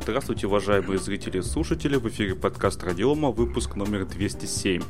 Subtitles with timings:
[0.00, 4.82] Здравствуйте, уважаемые зрители и слушатели, в эфире подкаст Радиома, выпуск номер 207.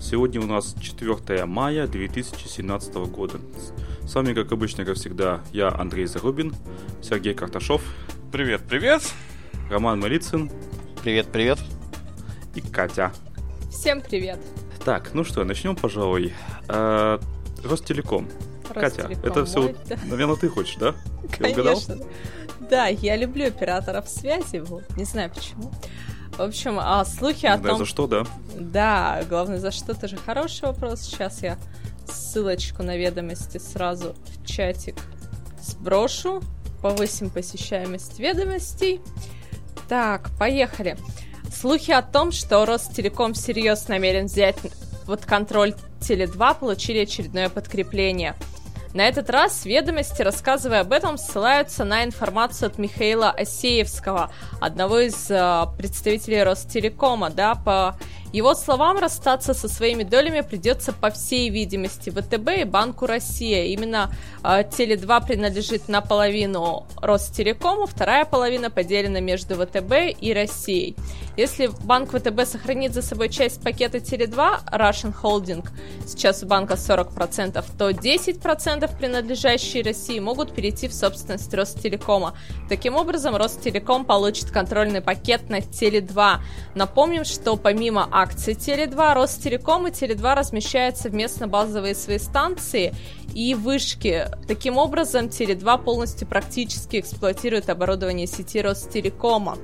[0.00, 3.38] Сегодня у нас 4 мая 2017 года.
[4.06, 6.54] С вами, как обычно, как всегда, я, Андрей Зарубин,
[7.02, 7.82] Сергей Карташов.
[8.32, 9.02] Привет, привет.
[9.70, 10.50] Роман Малицын.
[11.02, 11.58] Привет, привет.
[12.54, 13.12] И Катя.
[13.70, 14.38] Всем привет.
[14.84, 16.32] Так, ну что, начнем, пожалуй.
[16.68, 17.18] Э,
[17.62, 18.28] Ростелеком.
[18.72, 19.74] Катя, это все,
[20.06, 20.94] наверное, ты хочешь, да?
[21.36, 21.98] Конечно.
[22.70, 25.70] Да, я люблю операторов связи, вот, не знаю почему.
[26.36, 27.78] В общем, а слухи о том...
[27.78, 28.24] за что, да?
[28.58, 31.02] Да, главное, за что, это же хороший вопрос.
[31.02, 31.58] Сейчас я
[32.08, 34.96] ссылочку на ведомости сразу в чатик
[35.60, 36.42] сброшу.
[36.80, 39.00] Повысим посещаемость ведомостей.
[39.88, 40.96] Так, поехали.
[41.54, 44.56] Слухи о том, что Ростелеком всерьез намерен взять
[45.06, 48.34] под контроль Теле2, получили очередное подкрепление–
[48.94, 55.30] на этот раз ведомости, рассказывая об этом, ссылаются на информацию от Михаила Осеевского, одного из
[55.30, 57.96] э, представителей Ростелекома, да, по
[58.32, 63.64] его словам, расстаться со своими долями придется по всей видимости ВТБ и Банку Россия.
[63.64, 64.10] Именно
[64.42, 70.96] э, Теле2 принадлежит наполовину Ростелекому, вторая половина поделена между ВТБ и Россией.
[71.36, 75.66] Если банк ВТБ сохранит за собой часть пакета Теле2, Russian Holding,
[76.06, 82.34] сейчас у банка 40%, то 10% принадлежащие России могут перейти в собственность Ростелекома.
[82.68, 86.40] Таким образом, Ростелеком получит контрольный пакет на Теле2.
[86.74, 92.94] Напомним, что помимо акций Теле2, Ростелеком и Теле2 размещают совместно базовые свои станции
[93.34, 94.26] и вышки.
[94.46, 99.58] Таким образом, Теле2 полностью практически эксплуатирует оборудование сети Ростелекома.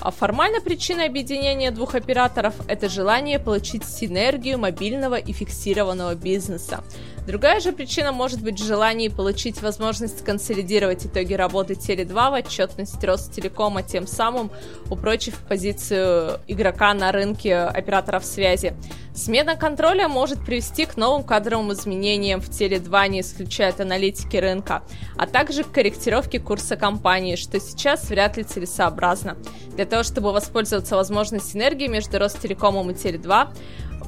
[0.00, 6.82] А формально причина объединения двух операторов– это желание получить синергию мобильного и фиксированного бизнеса.
[7.26, 13.82] Другая же причина может быть в получить возможность консолидировать итоги работы Теле2 в отчетность Ростелекома,
[13.82, 14.50] тем самым
[14.90, 18.74] упрочив позицию игрока на рынке операторов связи.
[19.14, 24.82] Смена контроля может привести к новым кадровым изменениям в Теле2, не исключает аналитики рынка,
[25.16, 29.38] а также к корректировке курса компании, что сейчас вряд ли целесообразно.
[29.76, 33.48] Для того, чтобы воспользоваться возможностью синергии между Ростелекомом и Теле2,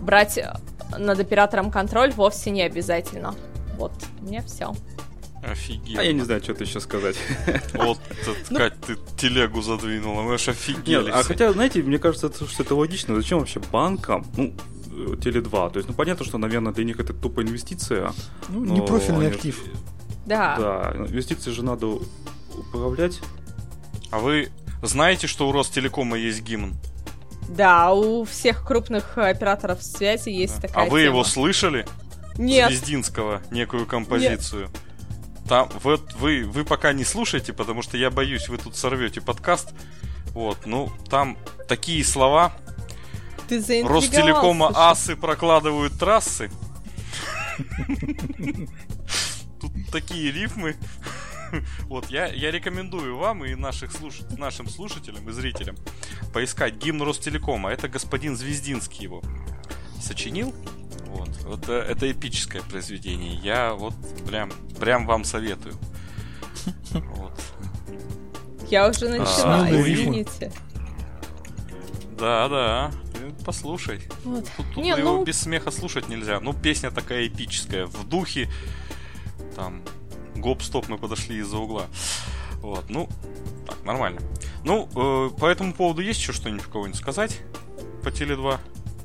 [0.01, 0.39] брать
[0.97, 3.35] над оператором контроль вовсе не обязательно.
[3.77, 4.75] Вот, у меня все.
[5.43, 6.01] Офигенно.
[6.01, 7.17] А я не знаю, что ты еще сказать.
[7.75, 7.99] Вот,
[8.51, 11.05] ну, Кать, ты телегу задвинула, мы аж офигели.
[11.05, 13.15] Нет, а хотя, знаете, мне кажется, что это логично.
[13.15, 14.55] Зачем вообще банкам, ну,
[14.91, 15.73] Теле2?
[15.73, 18.13] То есть, ну, понятно, что, наверное, для них это тупая инвестиция.
[18.49, 19.63] Ну, непрофильный актив.
[20.25, 20.57] Да.
[20.59, 21.99] Да, инвестиции же надо
[22.57, 23.21] управлять.
[24.11, 24.49] А вы
[24.83, 26.75] знаете, что у Ростелекома есть гимн?
[27.49, 30.69] Да, у всех крупных операторов связи есть да.
[30.69, 31.13] такая А вы тема.
[31.13, 31.87] его слышали?
[32.37, 32.71] Нет.
[32.71, 34.69] Звездинского, некую композицию.
[34.69, 34.81] Нет.
[35.49, 39.73] Там, вот вы, вы пока не слушайте, потому что я боюсь, вы тут сорвете подкаст.
[40.33, 42.53] Вот, ну, там такие слова.
[43.49, 46.51] Ты Ростелекома асы прокладывают трассы.
[49.61, 50.77] Тут такие рифмы.
[51.83, 54.21] Вот, я, я рекомендую вам и наших слуш...
[54.39, 55.77] нашим слушателям и зрителям
[56.33, 57.71] поискать гимн Ростелекома.
[57.71, 59.23] Это господин Звездинский его
[60.01, 60.55] сочинил.
[61.07, 61.29] Вот.
[61.45, 63.35] вот э, это эпическое произведение.
[63.35, 63.95] Я вот
[64.27, 65.75] прям, прям вам советую.
[66.93, 67.41] Вот.
[68.69, 70.51] Я уже начала, а, извините.
[72.19, 72.91] Да, да.
[73.45, 74.01] Послушай.
[74.25, 74.49] Вот.
[74.57, 75.25] Тут, тут Не, его ну...
[75.25, 76.41] без смеха слушать нельзя.
[76.41, 77.87] Ну, песня такая эпическая.
[77.87, 78.51] В духе
[79.55, 79.83] там
[80.37, 81.87] гоп-стоп, мы подошли из-за угла.
[82.61, 83.09] Вот, ну,
[83.67, 84.21] так, нормально.
[84.65, 87.41] Ну, э, по этому поводу есть еще что-нибудь кого-нибудь сказать
[88.03, 88.59] по Теле2?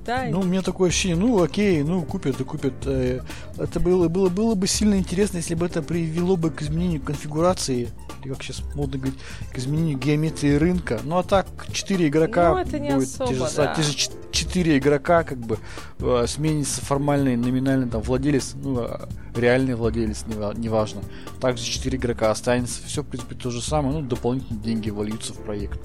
[0.05, 0.25] Да.
[0.29, 2.73] Ну, у меня такое ощущение, ну, окей, ну, купят и купят.
[2.85, 3.21] Э,
[3.57, 7.89] это было, было, было бы сильно интересно, если бы это привело бы к изменению конфигурации,
[8.23, 9.19] или как сейчас модно говорить,
[9.53, 11.01] к изменению геометрии рынка.
[11.03, 13.75] Ну, а так, 4 игрока ну, это не будет особо, те, же, да.
[13.75, 13.93] те же
[14.41, 15.59] 4 игрока, как бы,
[15.99, 21.01] э, сменится формальный, номинальный там владелец, ну, а реальный владелец, неважно.
[21.39, 22.81] Также 4 игрока останется.
[22.85, 25.79] Все, в принципе, то же самое, ну, дополнительные деньги вольются в проект.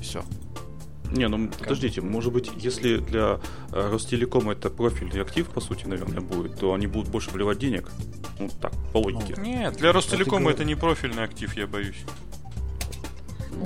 [0.00, 0.22] Все.
[1.12, 6.20] Не, ну подождите, может быть, если для э, Ростелекома это профильный актив, по сути, наверное,
[6.20, 7.88] будет, то они будут больше вливать денег.
[8.40, 9.34] Ну, так, по логике.
[9.36, 12.04] Ну, нет, для Ростелекома это не профильный актив, я боюсь.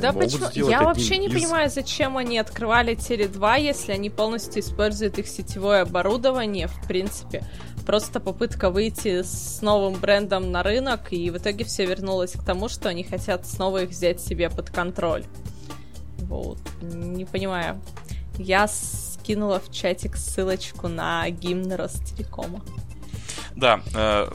[0.01, 0.69] Да почему?
[0.69, 1.33] Я вообще не из...
[1.33, 7.45] понимаю, зачем они открывали Теле2, если они полностью используют их сетевое оборудование, в принципе.
[7.87, 12.69] Просто попытка выйти с новым брендом на рынок, и в итоге все вернулось к тому,
[12.69, 15.25] что они хотят снова их взять себе под контроль.
[16.19, 16.59] Вот.
[16.83, 17.81] Не понимаю.
[18.37, 22.63] Я скинула в чатик ссылочку на гимн Ростелекома.
[23.57, 24.29] Да, э,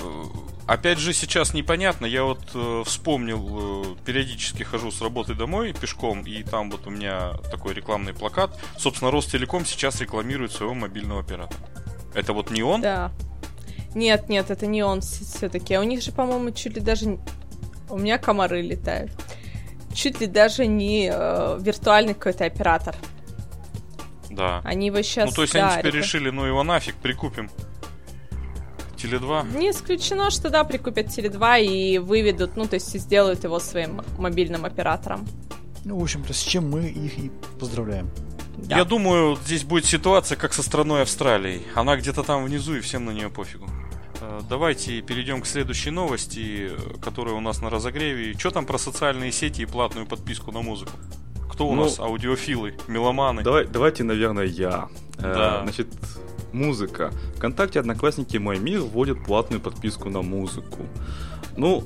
[0.65, 2.05] Опять же, сейчас непонятно.
[2.05, 6.89] Я вот э, вспомнил, э, периодически хожу с работы домой пешком, и там вот у
[6.89, 8.57] меня такой рекламный плакат.
[8.77, 11.59] Собственно, Ростелеком сейчас рекламирует своего мобильного оператора.
[12.13, 12.81] Это вот не он?
[12.81, 13.11] Да.
[13.93, 15.73] Нет, нет, это не он все-таки.
[15.73, 17.17] А у них же, по-моему, чуть ли даже...
[17.89, 19.11] У меня комары летают.
[19.93, 22.95] Чуть ли даже не э, виртуальный какой-то оператор.
[24.29, 24.61] Да.
[24.63, 25.29] Они его сейчас...
[25.29, 27.51] Ну, то есть да, они теперь решили, ну его нафиг, прикупим.
[29.03, 29.57] Теле2?
[29.57, 34.65] Не исключено, что да, прикупят Теле2 и выведут, ну, то есть сделают его своим мобильным
[34.65, 35.27] оператором.
[35.85, 38.09] Ну, в общем-то, с чем мы их и поздравляем.
[38.57, 38.77] Да.
[38.77, 41.63] Я думаю, здесь будет ситуация, как со страной Австралии.
[41.75, 43.67] Она где-то там внизу, и всем на нее пофигу.
[44.21, 46.71] Э, давайте перейдем к следующей новости,
[47.01, 48.33] которая у нас на разогреве.
[48.37, 50.91] Что там про социальные сети и платную подписку на музыку?
[51.51, 53.43] Кто у ну, нас аудиофилы, меломаны?
[53.43, 54.87] Давай, давайте, наверное, я.
[55.17, 55.59] Э, да.
[55.59, 55.87] Э, значит,
[56.53, 57.11] музыка.
[57.35, 60.85] Вконтакте Одноклассники Мой Мир вводят платную подписку на музыку.
[61.57, 61.83] Ну,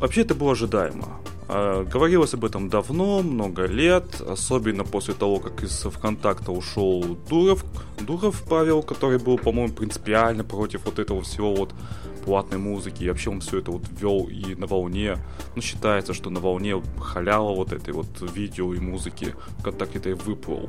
[0.00, 1.18] вообще это было ожидаемо.
[1.48, 7.64] Э, говорилось об этом давно, много лет, особенно после того, как из ВКонтакта ушел Дуров,
[8.00, 11.72] Дуров Павел, который был, по-моему, принципиально против вот этого всего вот
[12.26, 15.16] платной музыки, и вообще он все это вот ввел и на волне,
[15.56, 20.12] ну, считается, что на волне халява вот этой вот видео и музыки ВКонтакте это и
[20.12, 20.68] выплыл.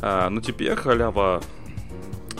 [0.00, 1.42] А, но теперь халява,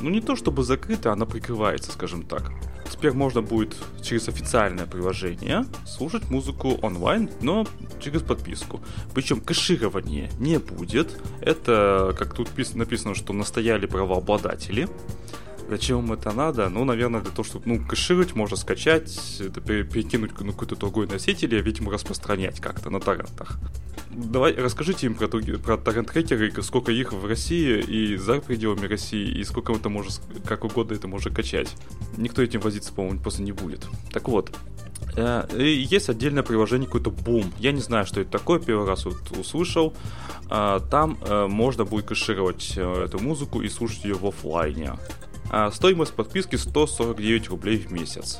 [0.02, 2.52] ну, не то чтобы закрыта, она прикрывается, скажем так.
[2.90, 7.66] Теперь можно будет через официальное приложение слушать музыку онлайн, но
[8.00, 8.80] через подписку.
[9.14, 11.18] Причем кэширования не будет.
[11.40, 14.88] Это, как тут написано, что настояли правообладатели.
[15.68, 16.68] Зачем это надо?
[16.68, 19.10] Ну, наверное, для того, чтобы, ну, кэшировать, можно скачать,
[19.64, 23.58] перекинуть на какой-то другой носитель и, видимо, распространять как-то на торрентах.
[24.10, 29.42] Давай, расскажите им про, про торрент-трекеры, сколько их в России и за пределами России, и
[29.44, 31.74] сколько это может, как угодно это можно качать.
[32.18, 33.86] Никто этим возиться, по-моему, просто не будет.
[34.12, 34.54] Так вот,
[35.16, 37.46] э, есть отдельное приложение какой-то Boom.
[37.58, 39.94] Я не знаю, что это такое, первый раз вот услышал.
[40.50, 44.92] Э, там э, можно будет кэшировать эту музыку и слушать ее в офлайне.
[45.72, 48.38] Стоимость подписки 149 рублей в месяц.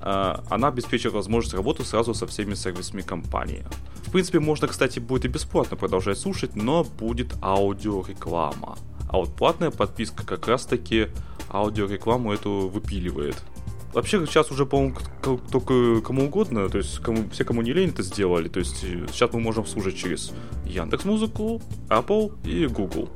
[0.00, 3.64] Она обеспечивает возможность работы сразу со всеми сервисами компании.
[4.06, 8.78] В принципе, можно, кстати, будет и бесплатно продолжать слушать, но будет аудиореклама.
[9.08, 11.08] А вот платная подписка как раз таки
[11.48, 13.36] аудиорекламу эту выпиливает.
[13.92, 14.96] Вообще сейчас уже, по-моему,
[15.50, 18.48] только кому угодно, то есть кому, все, кому не лень, это сделали.
[18.48, 20.32] То есть сейчас мы можем слушать через
[20.66, 23.08] Яндекс Музыку, Apple и Google.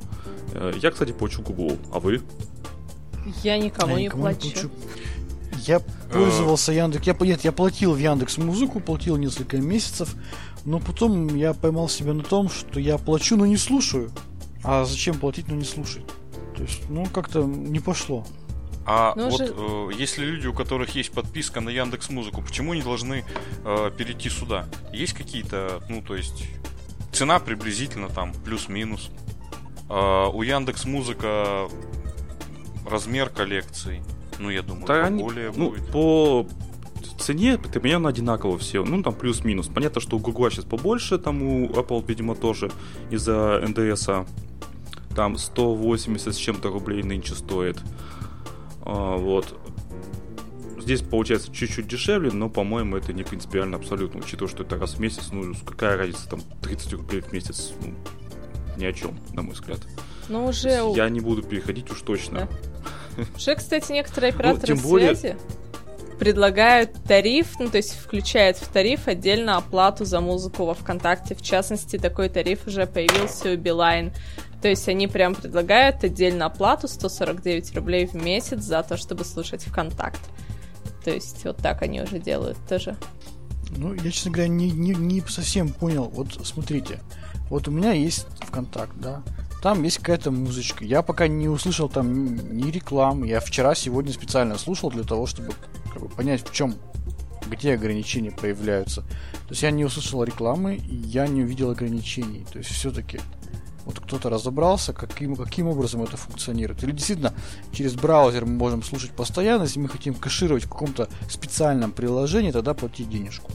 [0.53, 2.21] Э, я, кстати, плачу Google, а вы?
[3.43, 4.47] Я никому я не плачу.
[4.47, 4.71] Не плачу.
[5.65, 5.79] Я
[6.11, 7.05] пользовался Яндекс.
[7.05, 10.15] Я, нет, я платил в Яндекс Музыку, платил несколько месяцев,
[10.65, 14.11] но потом я поймал себя на том, что я плачу, но не слушаю.
[14.63, 16.05] А зачем платить, но не слушать?
[16.55, 18.25] То есть, ну, как-то не пошло.
[18.85, 19.53] А ну, вот же...
[19.55, 23.23] э, если люди, у которых есть подписка на Яндекс Музыку, почему не должны
[23.63, 24.65] э, перейти сюда?
[24.91, 26.43] Есть какие-то, ну, то есть
[27.11, 29.09] цена приблизительно там плюс-минус.
[29.89, 31.67] Э, у Яндекс Музыка
[32.89, 34.03] размер коллекции.
[34.39, 35.91] Ну, я думаю, да они, более ну, будет.
[35.91, 36.47] По
[37.21, 38.83] цене примерно одинаково все.
[38.83, 39.67] Ну, там плюс-минус.
[39.67, 42.71] Понятно, что у Google сейчас побольше, там у Apple, видимо, тоже
[43.09, 44.07] из-за НДС.
[44.07, 44.27] -а.
[45.15, 47.79] Там 180 с чем-то рублей нынче стоит.
[48.83, 49.57] А, вот.
[50.79, 54.99] Здесь получается чуть-чуть дешевле, но, по-моему, это не принципиально абсолютно, учитывая, что это раз в
[54.99, 57.93] месяц, ну, какая разница, там, 30 рублей в месяц, ну,
[58.77, 59.79] ни о чем, на мой взгляд.
[60.29, 60.81] Ну, уже...
[60.95, 62.47] Я не буду переходить уж точно.
[63.17, 63.23] Да.
[63.35, 65.15] Уже, кстати, некоторые операторы ну, более...
[65.15, 65.37] связи
[66.21, 71.33] предлагают тариф, ну, то есть включают в тариф отдельно оплату за музыку во ВКонтакте.
[71.33, 74.13] В частности, такой тариф уже появился у Билайн.
[74.61, 79.63] То есть они прям предлагают отдельно оплату 149 рублей в месяц за то, чтобы слушать
[79.63, 80.21] ВКонтакт.
[81.03, 82.95] То есть вот так они уже делают тоже.
[83.75, 86.03] Ну, я, честно говоря, не, не, не совсем понял.
[86.03, 86.99] Вот смотрите,
[87.49, 89.23] вот у меня есть ВКонтакт, да,
[89.61, 90.83] там есть какая-то музычка.
[90.83, 93.23] Я пока не услышал там ни реклам.
[93.23, 95.53] Я вчера, сегодня специально слушал для того, чтобы
[95.93, 96.75] как бы, понять, в чем,
[97.47, 99.01] где ограничения появляются.
[99.01, 102.45] То есть я не услышал рекламы, и я не увидел ограничений.
[102.51, 103.19] То есть все-таки
[103.85, 106.83] вот кто-то разобрался, каким, каким образом это функционирует.
[106.83, 107.33] Или действительно
[107.71, 112.73] через браузер мы можем слушать постоянно, если мы хотим кэшировать в каком-то специальном приложении, тогда
[112.73, 113.51] платить денежку.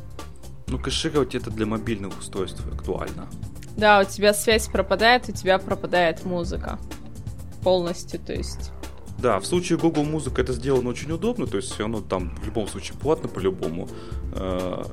[0.69, 3.29] Ну, кэшировать это для мобильных устройств актуально.
[3.77, 6.79] Да, у тебя связь пропадает, у тебя пропадает музыка.
[7.63, 8.73] Полностью, то есть.
[9.19, 12.69] Да, в случае Google Музыка это сделано очень удобно, то есть оно там в любом
[12.69, 13.89] случае платно по-любому.
[14.35, 14.85] Э,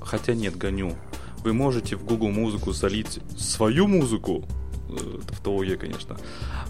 [0.00, 0.96] хотя нет, гоню.
[1.44, 4.44] Вы можете в Google Музыку залить свою музыку,
[4.88, 6.16] э, тавтология, конечно.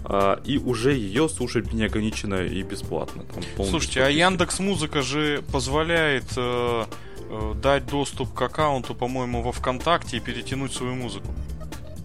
[0.03, 3.23] А, и уже ее слушать неограниченно и бесплатно.
[3.23, 6.85] Там, Слушайте, а Яндекс Музыка же позволяет э,
[7.29, 11.27] э, дать доступ к аккаунту, по-моему, во ВКонтакте и перетянуть свою музыку.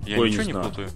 [0.07, 0.91] Я Ой, ничего не, не путаю.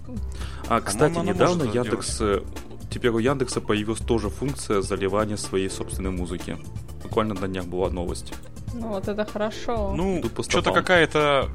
[0.67, 2.43] А, кстати, недавно Яндекс делать.
[2.91, 6.57] теперь у Яндекса появилась тоже функция заливания своей собственной музыки.
[7.03, 8.33] Буквально на днях была новость.
[8.73, 9.93] Ну вот это хорошо.
[9.95, 11.49] Ну, что-то какая-то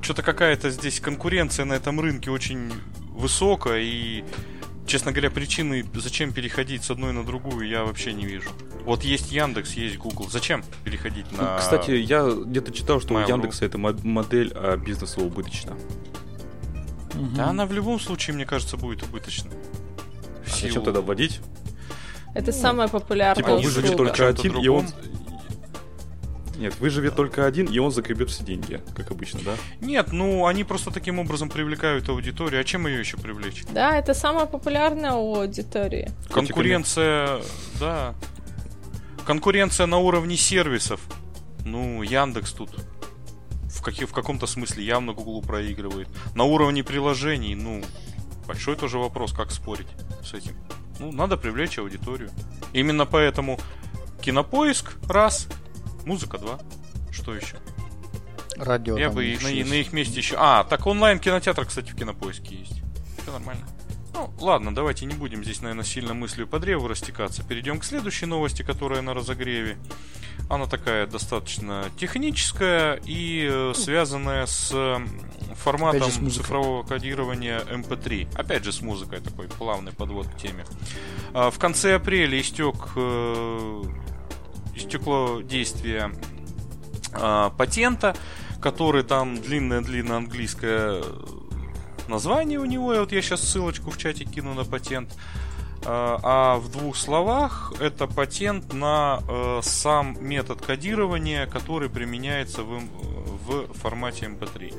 [0.00, 2.72] что-то какая-то здесь конкуренция на этом рынке очень
[3.14, 4.24] высокая и
[4.86, 8.50] честно говоря, причины, зачем переходить с одной на другую, я вообще не вижу.
[8.84, 10.28] Вот есть Яндекс, есть Google.
[10.28, 11.58] Зачем переходить ну, на...
[11.58, 13.24] Кстати, я где-то читал, что Mail.
[13.24, 15.76] у Яндекса это модель а бизнеса убыточна.
[17.14, 19.50] Да она в любом случае, мне кажется, будет убыточна.
[20.46, 21.40] А зачем тогда вводить?
[22.34, 24.86] Это ну, самая популярная Типа выживет только один, и он...
[26.56, 29.54] Нет, выживет только один, и он загребет все деньги, как обычно, да?
[29.80, 32.60] Нет, ну они просто таким образом привлекают аудиторию.
[32.60, 33.64] А чем ее еще привлечь?
[33.72, 36.10] Да, это самая популярная у аудитории.
[36.30, 37.40] Конкуренция,
[37.80, 38.14] да.
[39.26, 41.00] Конкуренция на уровне сервисов.
[41.64, 42.70] Ну, Яндекс тут
[43.72, 46.08] в, каких, в каком-то смысле явно Google проигрывает.
[46.34, 47.82] На уровне приложений, ну,
[48.46, 49.88] большой тоже вопрос, как спорить
[50.24, 50.56] с этим.
[50.98, 52.30] Ну, надо привлечь аудиторию.
[52.72, 53.58] Именно поэтому
[54.20, 55.48] кинопоиск раз,
[56.04, 56.60] музыка два.
[57.10, 57.56] Что еще?
[58.56, 58.96] Радио.
[58.96, 60.36] Я бы на, на их месте еще.
[60.38, 62.82] А, так онлайн кинотеатр, кстати, в кинопоиске есть.
[63.20, 63.66] Все нормально.
[64.14, 67.42] Ну, ладно, давайте не будем здесь, наверное, сильно мыслью по древу растекаться.
[67.42, 69.78] Перейдем к следующей новости, которая на разогреве.
[70.50, 74.72] Она такая достаточно техническая и э, связанная с
[75.54, 78.22] форматом с цифрового кодирования MP3.
[78.22, 80.64] Эм Опять же с музыкой, такой плавный подвод к теме.
[81.32, 83.82] А, в конце апреля истек, э,
[84.74, 86.12] истекло действие
[87.14, 88.14] а, патента,
[88.60, 91.02] который там длинное-длинное английское
[92.08, 92.94] название у него.
[92.94, 95.16] И вот я сейчас ссылочку в чате кину на патент.
[95.84, 102.82] А, а в двух словах это патент на э, сам метод кодирования, который применяется в,
[103.46, 104.72] в формате MP3.
[104.72, 104.78] Эм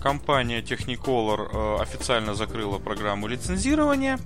[0.00, 4.18] Компания Technicolor э, официально закрыла программу лицензирования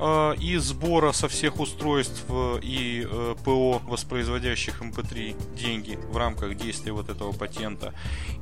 [0.00, 2.24] и сбора со всех устройств
[2.62, 7.92] и э, ПО, воспроизводящих MP3 эм деньги в рамках действия вот этого патента.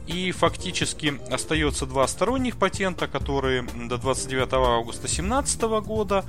[0.07, 6.25] И фактически остается два сторонних патента, которые до 29 августа 2017 года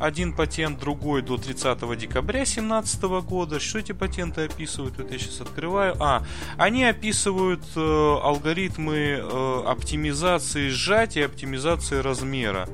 [0.00, 3.60] один патент, другой до 30 декабря 2017 года.
[3.60, 4.96] Что эти патенты описывают?
[4.96, 5.94] Вот я сейчас открываю.
[6.00, 6.22] А,
[6.56, 12.66] они описывают э, алгоритмы э, оптимизации сжатия, оптимизации размера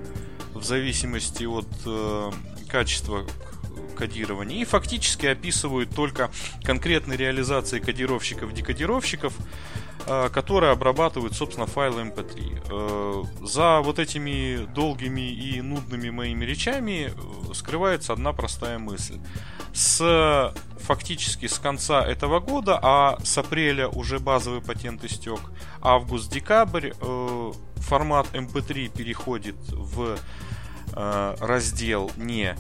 [0.57, 2.31] в зависимости от э,
[2.69, 3.27] качества
[3.97, 4.63] кодирования.
[4.63, 6.31] И фактически описывают только
[6.63, 9.33] конкретные реализации кодировщиков-декодировщиков,
[10.09, 12.69] Э, которые обрабатывают, собственно, файлы MP3.
[12.71, 19.19] Эм э, за вот этими долгими и нудными моими речами э, скрывается одна простая мысль.
[19.73, 25.41] С фактически с конца этого года, а с апреля уже базовый патент истек,
[25.83, 26.93] август-декабрь,
[27.76, 30.18] формат MP3 эм переходит в
[30.92, 32.56] раздел не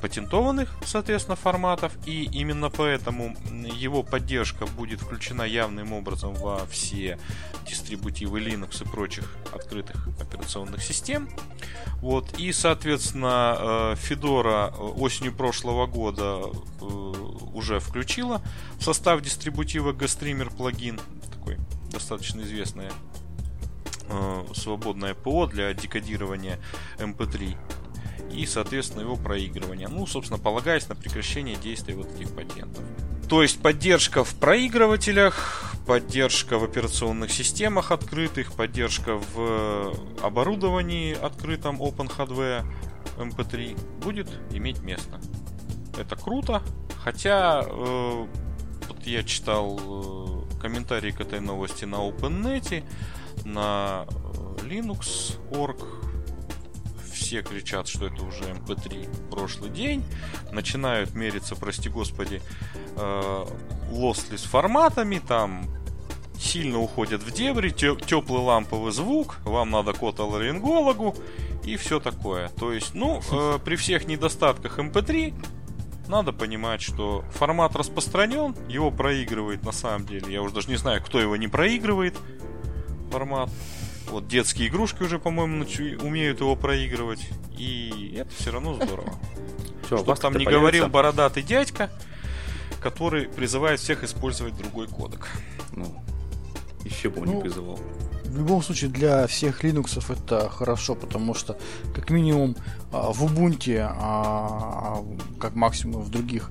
[0.00, 3.36] патентованных, соответственно, форматов, и именно поэтому
[3.74, 7.18] его поддержка будет включена явным образом во все
[7.66, 11.28] дистрибутивы Linux и прочих открытых операционных систем.
[11.96, 16.42] Вот, и, соответственно, э, Fedora осенью прошлого года
[16.80, 18.40] э, уже включила
[18.78, 21.00] в состав дистрибутива GStreamer плагин,
[21.32, 21.58] такой
[21.90, 22.92] достаточно известное
[24.08, 26.58] э, свободное ПО для декодирования
[26.98, 27.56] MP3
[28.32, 29.88] и, соответственно, его проигрывание.
[29.88, 32.84] Ну, собственно, полагаясь на прекращение действия вот этих патентов.
[33.28, 42.64] То есть поддержка в проигрывателях, поддержка в операционных системах открытых, поддержка в оборудовании открытом OpenHDV
[43.18, 45.20] MP3 будет иметь место.
[45.98, 46.62] Это круто,
[47.02, 48.26] хотя э,
[48.88, 52.84] вот я читал э, комментарии к этой новости на OpenNet,
[53.48, 55.82] на э, Linux.org,
[57.12, 60.04] все кричат, что это уже MP3 эм прошлый день,
[60.52, 62.40] начинают мериться, прости господи,
[62.96, 63.44] э,
[63.90, 65.66] лостлис форматами, там
[66.38, 71.16] сильно уходят в дебри, теплый ламповый звук, вам надо код аларингологу
[71.64, 72.48] и все такое.
[72.50, 75.42] То есть, ну, э, при всех недостатках MP3 эм
[76.08, 80.32] надо понимать, что формат распространен, его проигрывает на самом деле.
[80.32, 82.16] Я уже даже не знаю, кто его не проигрывает.
[83.10, 83.50] Формат.
[84.10, 85.64] Вот детские игрушки уже, по-моему,
[86.02, 87.28] умеют его проигрывать.
[87.56, 89.12] И это все равно здорово.
[89.86, 91.90] Что там не говорил бородатый дядька,
[92.80, 95.28] который призывает всех использовать другой кодек.
[95.72, 96.02] Ну,
[96.84, 97.78] еще бы он не ну, призывал.
[98.24, 101.58] в любом случае для всех Linux это хорошо, потому что
[101.94, 102.56] как минимум
[102.92, 105.02] а, в Ubuntu, а,
[105.40, 106.50] как максимум в других,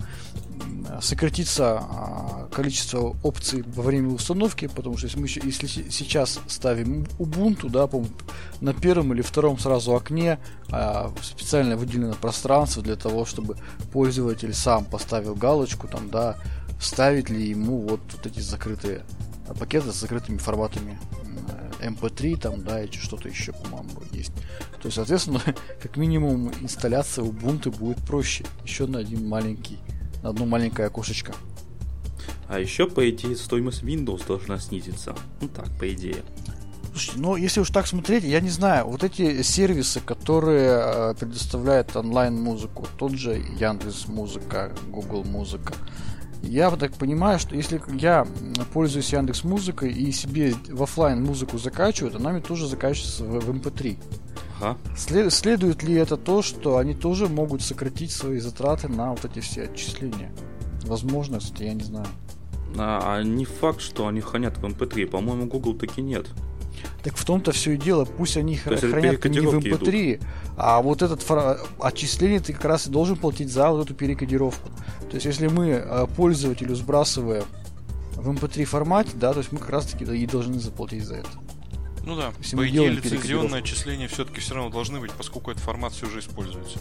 [1.01, 7.69] сократится а, количество опций во время установки, потому что если мы если сейчас ставим Ubuntu,
[7.69, 7.89] да,
[8.61, 10.39] на первом или втором сразу окне
[11.21, 13.57] специально выделено пространство для того, чтобы
[13.91, 16.37] пользователь сам поставил галочку, там, да,
[16.79, 19.03] ставить ли ему вот, вот эти закрытые
[19.59, 20.99] пакеты с закрытыми форматами
[21.81, 24.33] MP3 эм там, да, и что-то еще, по-моему, есть.
[24.81, 25.41] То есть, соответственно,
[25.81, 28.45] как минимум инсталляция Ubuntu будет проще.
[28.63, 29.79] Еще на один маленький,
[30.23, 31.33] одно маленькое окошечко.
[32.47, 35.15] А еще, по идее, стоимость Windows должна снизиться.
[35.41, 36.23] Ну так, по идее.
[36.91, 41.95] Слушайте, ну если уж так смотреть, я не знаю, вот эти сервисы, которые э, предоставляют
[41.95, 45.73] онлайн-музыку, тот же Яндекс Музыка, Google Музыка,
[46.41, 48.25] я так понимаю, что если я
[48.73, 53.39] пользуюсь Яндекс Музыкой и себе в офлайн музыку закачиваю, то она мне тоже закачивается в,
[53.41, 53.97] в MP3.
[54.59, 54.77] Эм ага.
[54.95, 59.39] След, следует ли это то, что они тоже могут сократить свои затраты на вот эти
[59.39, 60.31] все отчисления?
[60.83, 62.07] Возможно, кстати, я не знаю.
[62.77, 65.03] А, а не факт, что они хранят в MP3.
[65.03, 66.27] Эм По-моему, Google таки нет.
[67.03, 68.05] Так в том-то все и дело.
[68.05, 70.27] Пусть они хранят не в MP3, эм идут.
[70.57, 71.59] а вот этот фра...
[71.79, 74.69] отчисление ты как раз и должен платить за вот эту перекодировку.
[75.09, 77.45] То есть, если мы э, пользователю сбрасываем
[78.15, 81.29] в MP3 формате, да, то есть мы как раз таки и должны заплатить за это.
[82.07, 86.07] Ну да, по идее лицензионные отчисления все-таки все равно должны быть, поскольку эта формат все
[86.07, 86.79] уже используется.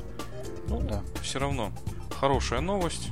[0.68, 1.02] Ну, да.
[1.20, 1.72] все равно.
[2.20, 3.08] Хорошая новость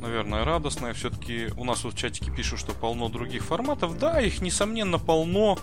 [0.00, 0.92] наверное, радостная.
[0.92, 3.96] Все-таки у нас вот в чатике пишут, что полно других форматов.
[3.96, 5.56] Да, их, несомненно, полно.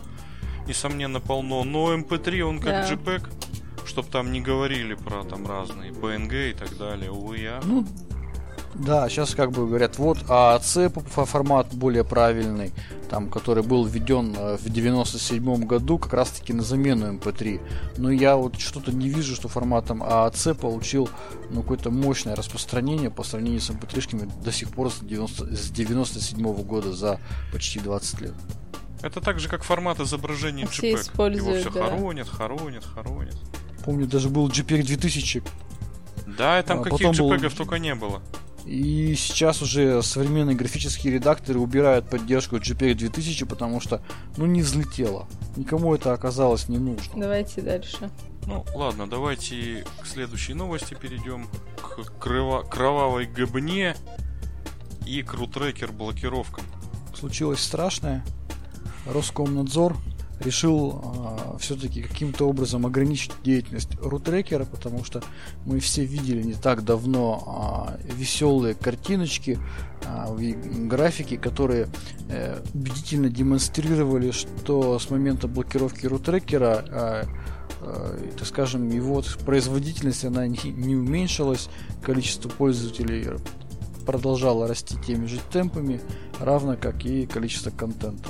[0.67, 1.65] Несомненно, полно.
[1.65, 2.89] Но MP3, он как да.
[2.89, 3.29] JPEG.
[3.85, 7.11] Чтоб там не говорили про там разные PNG и так далее.
[7.11, 7.59] Увы, я.
[7.63, 7.85] Ну,
[8.79, 12.71] да, сейчас как бы говорят, вот AAC формат более правильный,
[13.09, 17.61] там, который был введен э, в 97 году как раз таки на замену MP3.
[17.97, 21.09] Но я вот что-то не вижу, что форматом AAC получил
[21.49, 26.53] ну, какое-то мощное распространение по сравнению с MP3-шками до сих пор с, 90, с 97
[26.63, 27.19] года за
[27.51, 28.33] почти 20 лет.
[29.01, 31.35] Это так же, как формат изображения JPEG.
[31.35, 31.85] Его все да.
[31.85, 33.37] хоронят, хоронят, хоронят.
[33.83, 35.43] Помню, даже был JPEG 2000.
[36.37, 37.51] Да, и там а, каких JPEG был...
[37.51, 38.21] только не было.
[38.67, 44.01] И сейчас уже современные графические редакторы убирают поддержку JPEG 2000, потому что,
[44.35, 45.25] ну, не взлетело.
[45.55, 47.13] Никому это оказалось не нужно.
[47.15, 48.09] Давайте дальше.
[48.45, 51.47] Ну, ладно, давайте к следующей новости перейдем.
[51.77, 53.95] К крыва- кровавой габне
[55.05, 56.65] и к рутрекер блокировкам.
[57.17, 58.23] Случилось страшное.
[59.05, 59.95] Роскомнадзор
[60.39, 61.01] решил
[61.55, 65.23] э, все-таки каким-то образом ограничить деятельность рутрекера, потому что
[65.65, 69.59] мы все видели не так давно э, веселые картиночки,
[70.03, 70.53] э,
[70.87, 71.87] графики, которые
[72.29, 77.23] э, убедительно демонстрировали, что с момента блокировки рутрекера э,
[77.81, 81.69] э, так скажем, его производительность она не, не уменьшилась,
[82.03, 83.27] количество пользователей
[84.05, 85.99] продолжало расти теми же темпами,
[86.39, 88.29] равно как и количество контента.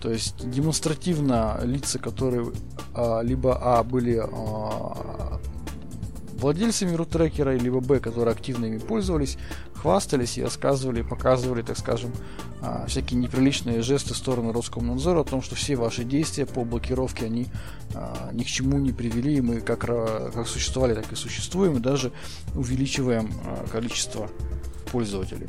[0.00, 2.52] То есть демонстративно лица, которые
[2.94, 5.40] а, либо А были а,
[6.38, 9.38] владельцами рутрекера, либо Б, которые активно ими пользовались,
[9.74, 12.12] хвастались и рассказывали, показывали, так скажем,
[12.60, 17.26] а, всякие неприличные жесты в сторону Роскомнадзора о том, что все ваши действия по блокировке,
[17.26, 17.46] они
[17.94, 21.80] а, ни к чему не привели, и мы как, как существовали, так и существуем, и
[21.80, 22.12] даже
[22.54, 24.28] увеличиваем а, количество
[24.92, 25.48] пользователей.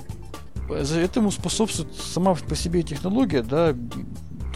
[0.70, 3.74] Этому способствует сама по себе технология, да,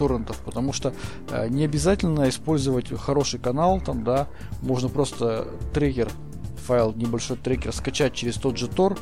[0.02, 0.92] торрентов, потому что
[1.30, 4.26] э, не обязательно использовать хороший канал, там, да,
[4.60, 6.08] можно просто трекер,
[6.66, 8.98] файл, небольшой трекер скачать через тот же Tor,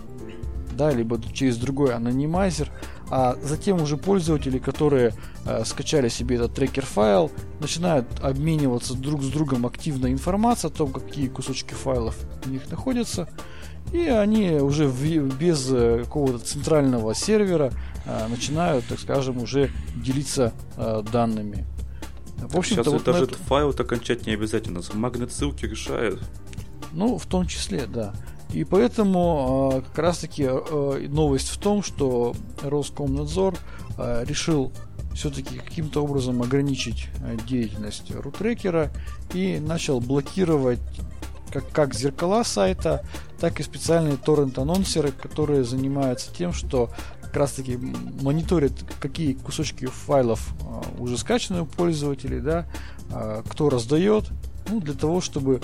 [0.76, 2.70] да, либо через другой анонимайзер,
[3.10, 5.14] а затем уже пользователи, которые
[5.46, 10.92] э, скачали себе этот трекер файл, начинают обмениваться друг с другом активно информацией о том,
[10.92, 13.26] какие кусочки файлов у них находятся,
[13.92, 15.02] и они уже в,
[15.36, 17.72] без э, какого-то центрального сервера
[18.06, 21.66] э, начинают, так скажем, уже делиться э, данными.
[22.38, 23.34] В общем Сейчас вот даже это...
[23.34, 24.80] файл окончать не обязательно.
[24.94, 26.20] Магнит ссылки решает.
[26.92, 28.14] Ну, в том числе, да.
[28.52, 33.56] И поэтому э, как раз-таки э, новость в том, что Роскомнадзор
[33.98, 34.72] э, решил
[35.14, 38.90] все-таки каким-то образом ограничить э, деятельность рутрекера
[39.34, 40.80] и начал блокировать
[41.50, 43.04] как, как зеркала сайта,
[43.38, 46.90] так и специальные торрент-анонсеры, которые занимаются тем, что
[47.30, 47.78] как раз таки
[48.22, 52.66] мониторят, какие кусочки файлов а, уже скачаны у пользователей, да,
[53.12, 54.24] а, кто раздает,
[54.68, 55.62] ну, для того, чтобы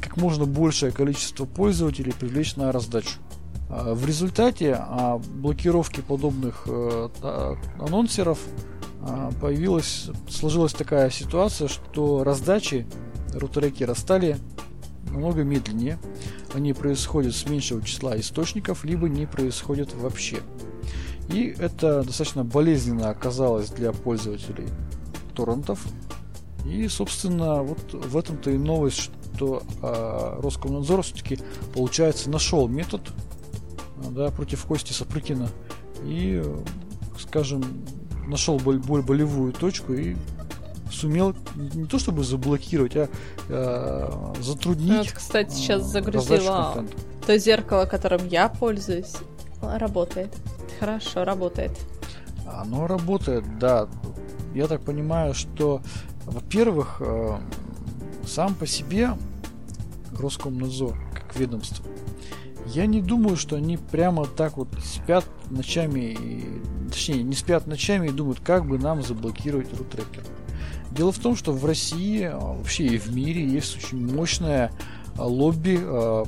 [0.00, 3.18] как можно большее количество пользователей привлечь на раздачу.
[3.68, 4.80] А, в результате
[5.36, 8.38] блокировки подобных а, анонсеров
[9.40, 12.86] появилась, сложилась такая ситуация, что раздачи
[13.32, 14.36] рутрекера стали
[15.10, 15.98] намного медленнее.
[16.54, 20.40] Они происходят с меньшего числа источников, либо не происходят вообще.
[21.28, 24.68] И это достаточно болезненно оказалось для пользователей
[25.34, 25.84] торрентов.
[26.66, 31.38] И, собственно, вот в этом-то и новость, что э, Роскомнадзор все-таки,
[31.72, 33.00] получается, нашел метод
[34.10, 35.48] да, против Кости Сапрыкина
[36.04, 36.42] и,
[37.18, 37.64] скажем,
[38.26, 40.16] нашел боль, боль, болевую точку и
[40.90, 43.08] сумел не то чтобы заблокировать, а
[43.48, 45.06] э, затруднить.
[45.06, 46.84] Вот, кстати, сейчас загрузила
[47.26, 49.14] то зеркало, которым я пользуюсь.
[49.62, 50.34] Работает.
[50.78, 51.72] Хорошо, работает.
[52.46, 53.88] Оно работает, да.
[54.54, 55.82] Я так понимаю, что,
[56.24, 57.38] во-первых, э,
[58.26, 59.10] сам по себе
[60.18, 61.84] Роскомнадзор, как ведомство,
[62.66, 68.08] я не думаю, что они прямо так вот спят ночами, и, точнее, не спят ночами
[68.08, 70.22] и думают, как бы нам заблокировать рутрекер.
[70.90, 74.72] Дело в том, что в России, а, вообще и в мире есть очень мощное
[75.16, 76.24] а, лобби, а,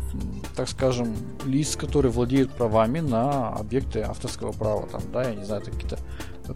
[0.55, 4.87] так скажем, лиц, которые владеют правами на объекты авторского права.
[4.87, 5.99] Там, да, я не знаю, какие-то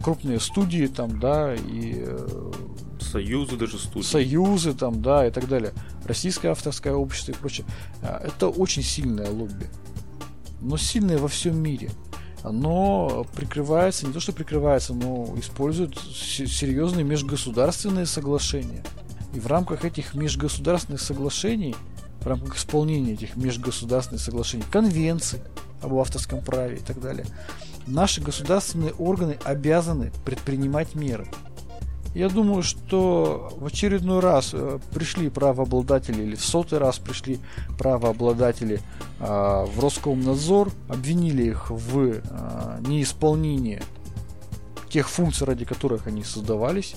[0.01, 2.51] крупные студии там, да, и э,
[2.99, 4.05] союзы даже студии.
[4.05, 5.73] Союзы там, да, и так далее.
[6.05, 7.65] Российское авторское общество и прочее.
[8.01, 9.67] Это очень сильное лобби.
[10.61, 11.89] Но сильное во всем мире
[12.47, 18.83] оно прикрывается, не то что прикрывается, но использует серьезные межгосударственные соглашения.
[19.33, 21.75] И в рамках этих межгосударственных соглашений,
[22.21, 25.41] в рамках исполнения этих межгосударственных соглашений, конвенций
[25.81, 27.25] об авторском праве и так далее,
[27.85, 31.27] наши государственные органы обязаны предпринимать меры.
[32.17, 37.37] Я думаю, что в очередной раз э, пришли правообладатели или в сотый раз пришли
[37.77, 38.81] правообладатели
[39.19, 43.83] э, в Роскомнадзор, обвинили их в э, неисполнении
[44.89, 46.95] тех функций, ради которых они создавались,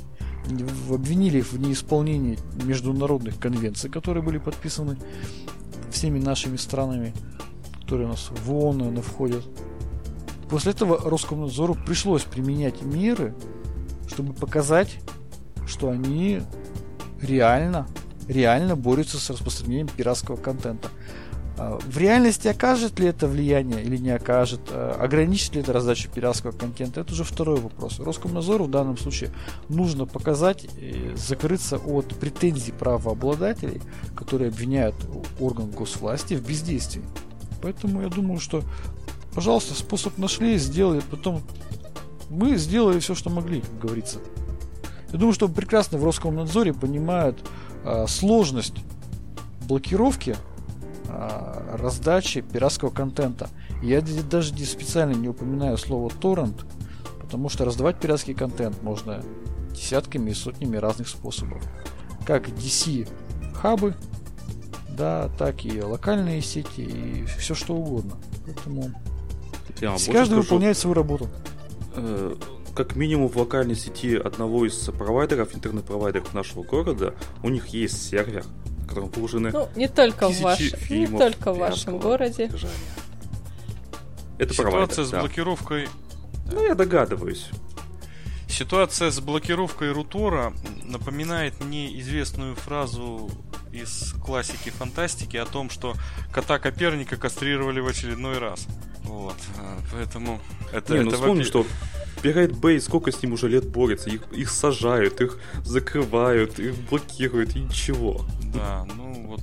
[0.90, 4.96] обвинили их в неисполнении международных конвенций, которые были подписаны
[5.90, 7.12] всеми нашими странами,
[7.82, 9.44] которые у нас в ООН наверное, входят.
[10.48, 13.34] После этого Роскомнадзору пришлось применять меры,
[14.10, 14.96] чтобы показать,
[15.66, 16.42] что они
[17.22, 17.86] реально,
[18.28, 20.88] реально борются с распространением пиратского контента.
[21.56, 26.10] А, в реальности окажет ли это влияние или не окажет, а, ограничит ли это раздачу
[26.10, 28.00] пиратского контента, это уже второй вопрос.
[28.00, 29.30] Роскомнадзору в данном случае
[29.68, 30.66] нужно показать,
[31.14, 33.80] закрыться от претензий правообладателей,
[34.16, 34.96] которые обвиняют
[35.38, 37.04] орган госвласти в бездействии.
[37.62, 38.62] Поэтому я думаю, что,
[39.34, 41.42] пожалуйста, способ нашли, сделали, потом
[42.30, 44.20] мы сделали все, что могли, как говорится.
[45.12, 47.44] Я думаю, что прекрасно в Роскомнадзоре понимают
[47.84, 48.76] э, сложность
[49.66, 50.36] блокировки
[51.08, 53.50] э, раздачи пиратского контента.
[53.82, 56.64] Я даже специально не упоминаю слово торрент,
[57.20, 59.22] потому что раздавать пиратский контент можно
[59.72, 61.62] десятками и сотнями разных способов.
[62.26, 63.08] Как DC
[63.54, 63.94] хабы,
[64.96, 68.16] да, так и локальные сети и все что угодно.
[68.44, 68.90] Поэтому
[69.80, 71.28] Я каждый скажу, выполняет свою работу.
[72.02, 72.34] Э,
[72.74, 78.44] как минимум в локальной сети одного из провайдеров, интернет-провайдеров нашего города, у них есть сервер,
[78.78, 80.60] на котором выложены ну, не только в, ваш...
[80.88, 82.46] не только в вашем городе.
[82.46, 82.74] Содержания.
[84.38, 85.20] Это Ситуация провайдер, с да.
[85.20, 85.88] блокировкой...
[86.52, 87.50] Ну, я догадываюсь.
[88.48, 90.52] Ситуация с блокировкой рутора
[90.84, 93.30] напоминает мне известную фразу
[93.72, 95.94] из классики фантастики о том, что
[96.32, 98.66] кота Коперника кастрировали в очередной раз.
[99.10, 100.40] Вот, а, поэтому
[100.72, 101.66] это, Не, ну это вспомни, что
[102.22, 107.56] Pirate Bay, сколько с ним уже лет борется, их, их сажают, их закрывают, их блокируют,
[107.56, 108.24] и ничего.
[108.54, 109.42] Да, ну вот,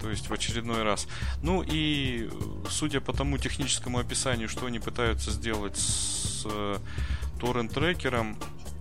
[0.00, 1.08] то есть в очередной раз.
[1.42, 2.30] Ну и
[2.70, 6.76] судя по тому техническому описанию, что они пытаются сделать с э,
[7.40, 8.36] торрент-трекером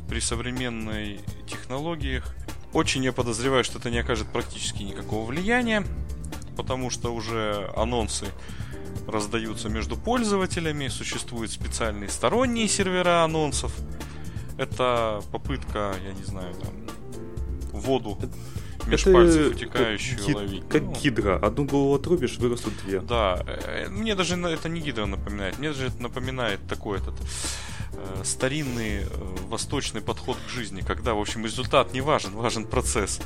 [0.08, 2.36] при современной технологиях,
[2.74, 5.84] очень я подозреваю, что это не окажет практически никакого влияния,
[6.56, 8.28] потому что уже анонсы
[9.12, 13.74] раздаются между пользователями, существуют специальные сторонние сервера анонсов.
[14.58, 16.74] Это попытка, я не знаю, там,
[17.72, 18.18] воду
[18.88, 20.70] меж это пальцев утекающую как, ловить.
[20.70, 21.38] Как ну, гидра.
[21.38, 23.00] Одну голову отрубишь, вырастут две.
[23.02, 23.44] Да.
[23.46, 25.60] Э, мне даже это не гидра напоминает.
[25.60, 27.16] Мне даже это напоминает такой этот
[27.94, 29.08] э, старинный э,
[29.48, 33.20] восточный подход к жизни, когда, в общем, результат не важен, важен процесс.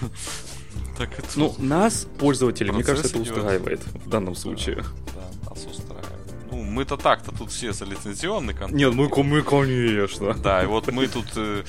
[0.96, 1.28] Так это...
[1.36, 4.84] Ну, нас, пользователей, мне кажется, это устраивает в данном случае.
[5.14, 6.02] Да, нас устраивает.
[6.50, 8.78] Ну, мы-то так-то тут все за лицензионный контент.
[8.78, 10.34] Нет, мы, мы конечно.
[10.34, 11.64] Да, и вот мы тут, э,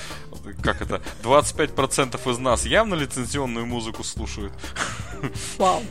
[0.62, 4.52] как это, 25% из нас явно лицензионную музыку слушают.
[5.58, 5.82] Вау.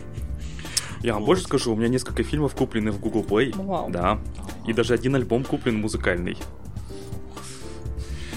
[1.03, 1.27] Я вам вот.
[1.27, 3.57] больше скажу, у меня несколько фильмов куплены в Google Play.
[3.57, 3.91] Вау.
[3.91, 4.21] Да.
[4.67, 6.37] И даже один альбом куплен музыкальный.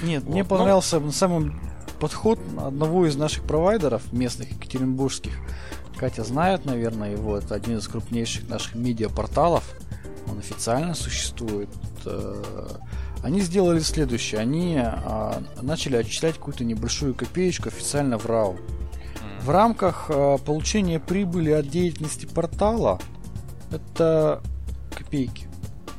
[0.03, 0.49] Нет, вот, мне ну.
[0.49, 1.60] понравился на самом
[2.05, 5.33] подход одного из наших провайдеров местных екатеринбургских.
[5.97, 7.35] Катя знает, наверное, его.
[7.35, 9.63] Это один из крупнейших наших медиапорталов.
[10.29, 11.69] Он официально существует.
[12.05, 12.43] Э,
[13.23, 14.39] они сделали следующее.
[14.39, 18.57] Они а, начали отчислять какую-то небольшую копеечку официально в РАУ.
[19.41, 22.99] В рамках а, получения прибыли от деятельности портала
[23.71, 24.43] это
[24.95, 25.47] копейки.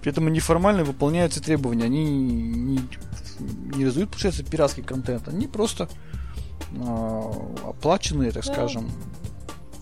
[0.03, 1.87] При этом они формально выполняются требования.
[1.87, 2.79] Они не,
[3.39, 5.29] не раздают, получается, пиратский контент.
[5.29, 5.89] Они просто
[6.73, 7.33] э,
[7.65, 8.53] оплаченные, так да.
[8.53, 8.91] скажем,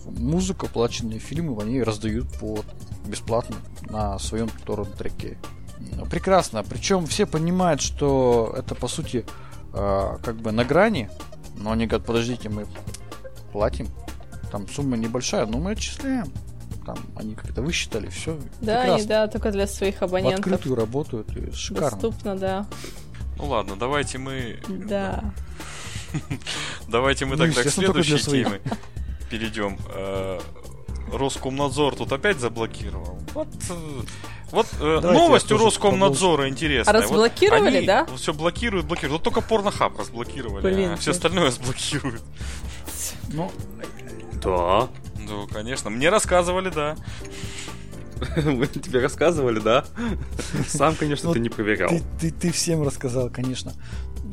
[0.05, 2.59] музыка, оплаченные фильмы, они раздают по
[3.05, 3.55] бесплатно
[3.89, 5.37] на своем торрент-треке.
[5.79, 6.63] Ну, прекрасно.
[6.63, 9.25] Причем все понимают, что это по сути
[9.73, 11.09] э, как бы на грани.
[11.57, 12.65] Но они говорят, подождите, мы
[13.51, 13.87] платим.
[14.51, 16.31] Там сумма небольшая, но мы отчисляем.
[16.85, 18.37] Там они как-то высчитали, все.
[18.61, 19.03] Да, прекрасно.
[19.03, 20.45] и да, только для своих абонентов.
[20.45, 21.91] В открытую работают, и шикарно.
[21.91, 22.65] Доступно, да.
[23.37, 24.59] Ну ладно, давайте мы...
[24.67, 25.23] Да.
[26.87, 28.61] Давайте мы ну, тогда к следующей теме
[29.29, 29.77] перейдем.
[29.93, 30.39] Э,
[31.11, 33.19] Роскомнадзор тут опять заблокировал.
[33.33, 34.01] Вот, э,
[34.51, 36.93] вот э, новость у Роскомнадзора интересная.
[36.93, 38.05] А разблокировали, вот они да?
[38.15, 39.19] Все блокируют, блокируют.
[39.19, 42.23] Вот только порнохаб разблокировали, Блин, а все остальное сблокируют.
[43.29, 43.51] Ну,
[44.41, 44.87] да.
[45.17, 45.89] Ну, конечно.
[45.89, 46.95] Мне рассказывали, да.
[48.45, 49.85] Мы тебе рассказывали, да?
[50.67, 51.91] Сам, конечно, ты не проверял.
[52.19, 53.73] Ты, всем рассказал, конечно.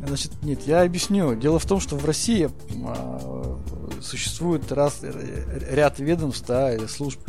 [0.07, 1.35] Значит, нет, я объясню.
[1.35, 5.01] Дело в том, что в России э, существует раз,
[5.71, 7.21] ряд ведомств да, или служб.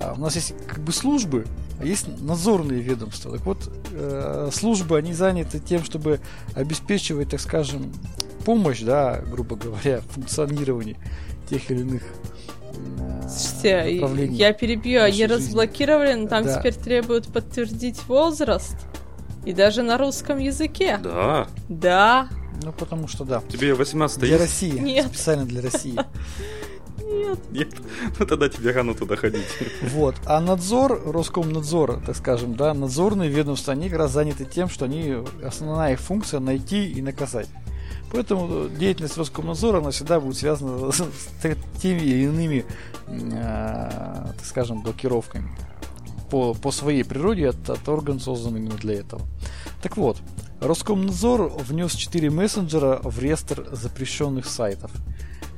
[0.00, 1.46] А у нас есть как бы службы,
[1.80, 3.32] а есть надзорные ведомства.
[3.32, 6.20] Так вот, э, службы, они заняты тем, чтобы
[6.54, 7.92] обеспечивать, так скажем,
[8.44, 10.96] помощь, да, грубо говоря, функционирование
[11.48, 12.02] тех или иных
[13.28, 16.58] Слушайте, я перебью, они разблокировали, но там да.
[16.58, 18.76] теперь требуют подтвердить возраст.
[19.44, 20.98] И даже на русском языке.
[21.02, 21.46] Да.
[21.68, 22.28] Да.
[22.62, 23.42] Ну, потому что да.
[23.48, 24.40] Тебе 18 Для есть?
[24.40, 24.78] России.
[24.78, 25.06] Нет.
[25.06, 25.98] Специально для России.
[27.08, 27.38] Нет.
[27.50, 27.68] Нет.
[28.18, 29.46] Ну тогда тебе рано туда ходить.
[29.82, 30.16] Вот.
[30.26, 35.16] А надзор, Роскомнадзор, так скажем, да, надзорные ведомства, они как раз заняты тем, что они,
[35.42, 37.48] основная их функция найти и наказать.
[38.10, 41.02] Поэтому деятельность Роскомнадзора, она всегда будет связана с
[41.80, 42.64] теми или иными,
[43.06, 45.50] э, так скажем, блокировками.
[46.30, 49.22] По, по своей природе это, это орган создан именно для этого.
[49.82, 50.18] Так вот,
[50.60, 54.90] Роскомнадзор внес 4 мессенджера в реестр запрещенных сайтов.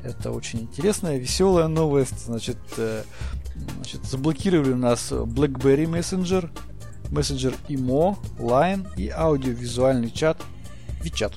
[0.02, 2.26] Это очень интересная, веселая новость.
[2.26, 3.02] Значит, э,
[3.76, 6.50] значит заблокировали у нас BlackBerry Messenger,
[7.10, 10.40] мессенджер IMO, Line и аудиовизуальный чат
[11.02, 11.32] WeChat.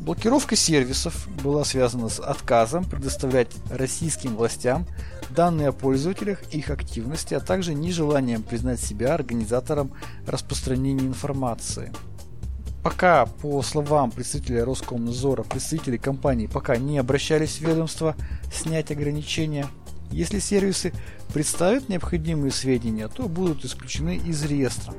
[0.00, 4.86] Блокировка сервисов была связана с отказом предоставлять российским властям
[5.28, 9.92] данные о пользователях, их активности, а также нежеланием признать себя организатором
[10.26, 11.92] распространения информации.
[12.82, 18.16] Пока, по словам представителя Роскомнадзора, представители компании пока не обращались в ведомство
[18.50, 19.66] снять ограничения.
[20.10, 20.94] Если сервисы
[21.34, 24.94] представят необходимые сведения, то будут исключены из реестра.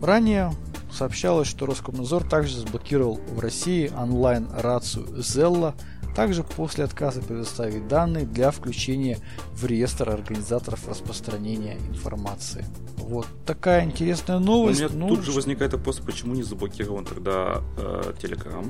[0.00, 0.50] Ранее
[0.92, 5.74] сообщалось, что Роскомнадзор также заблокировал в России онлайн-рацию Zella,
[6.14, 9.18] также после отказа предоставить данные для включения
[9.52, 12.64] в реестр организаторов распространения информации.
[12.96, 14.80] Вот такая интересная новость.
[14.80, 18.66] У меня ну, тут же возникает вопрос, почему не заблокирован тогда э, Telegram?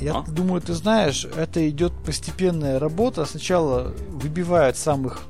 [0.00, 0.22] Я а?
[0.22, 3.24] думаю, ты знаешь, это идет постепенная работа.
[3.24, 5.22] Сначала выбивают самых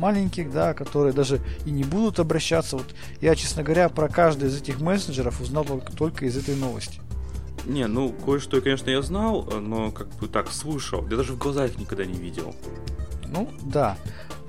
[0.00, 2.76] маленьких, да, которые даже и не будут обращаться.
[2.76, 7.00] Вот я, честно говоря, про каждый из этих мессенджеров узнал только, только из этой новости.
[7.66, 11.06] Не, ну кое-что, конечно, я знал, но как бы так слышал.
[11.08, 12.54] Я даже в глаза их никогда не видел.
[13.26, 13.96] Ну, да.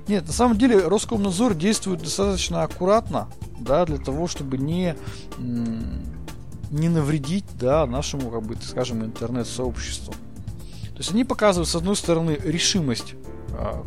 [0.08, 3.28] Нет, на самом деле Роскомнадзор действует достаточно аккуратно,
[3.60, 4.96] да, для того, чтобы не,
[5.38, 10.12] не навредить, да, нашему, как бы, скажем, интернет-сообществу.
[10.12, 13.14] То есть они показывают, с одной стороны, решимость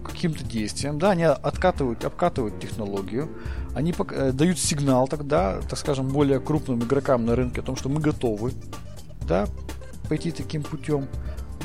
[0.04, 3.30] каким-то действием, да, они откатывают, обкатывают технологию,
[3.74, 7.90] они э, дают сигнал тогда, так скажем, более крупным игрокам на рынке о том, что
[7.90, 8.54] мы готовы,
[9.28, 9.48] да,
[10.08, 11.08] пойти таким путем.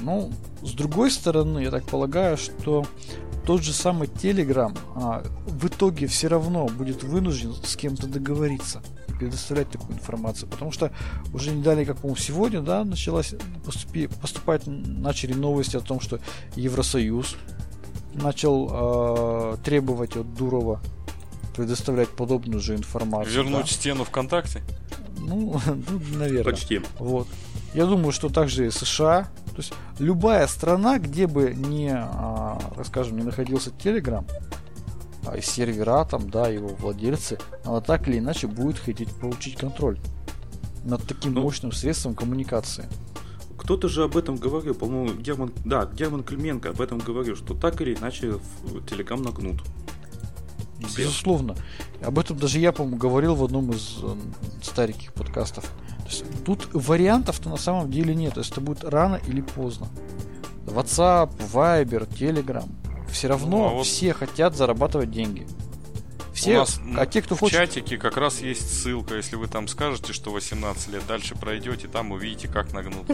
[0.03, 0.33] Ну,
[0.63, 2.87] с другой стороны, я так полагаю, что
[3.45, 8.83] тот же самый Telegram а, в итоге все равно будет вынужден с кем-то договориться
[9.21, 10.49] предоставлять такую информацию.
[10.49, 10.91] Потому что
[11.35, 13.35] уже не далее, как, по-моему, сегодня, да, началась
[13.65, 16.21] поступи, поступать, начали новости о том, что
[16.57, 17.37] Евросоюз
[18.21, 20.81] начал э, требовать от Дурова
[21.55, 23.35] предоставлять подобную же информацию.
[23.35, 23.69] Вернуть да.
[23.69, 24.63] стену ВКонтакте?
[25.19, 26.45] Ну, ну, наверное.
[26.45, 26.81] Почти.
[26.99, 27.29] Вот.
[27.75, 29.29] Я думаю, что также и США.
[29.51, 34.25] То есть любая страна, где бы не, а, так скажем, не находился Telegram,
[35.27, 39.99] а и сервера там, да, его владельцы, она так или иначе будет хотеть получить контроль
[40.85, 42.89] над таким ну, мощным средством коммуникации.
[43.71, 47.81] Кто-то же об этом говорил, по-моему, Герман, да, Герман Клименко об этом говорил, что так
[47.81, 48.35] или иначе
[48.89, 49.63] Телеграм нагнут.
[50.97, 51.55] Безусловно.
[52.03, 54.17] Об этом даже я, по-моему, говорил в одном из э,
[54.61, 55.67] стареньких подкастов.
[55.99, 58.35] То есть, тут вариантов-то на самом деле нет.
[58.35, 59.87] То есть это будет рано или поздно.
[60.67, 62.69] WhatsApp, Viber, Telegram.
[63.09, 63.87] Все равно ну, а вот...
[63.87, 65.47] все хотят зарабатывать деньги.
[66.41, 67.59] Все, У нас а те, кто в хочет...
[67.59, 72.13] чатике как раз есть ссылка, если вы там скажете, что 18 лет, дальше пройдете, там
[72.13, 73.07] увидите, как нагнут.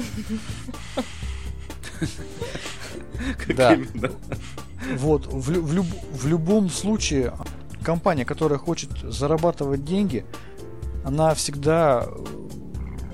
[3.56, 3.76] Да.
[4.94, 7.32] Вот, в, в, люб, в любом случае,
[7.82, 10.24] компания, которая хочет зарабатывать деньги,
[11.04, 12.06] она всегда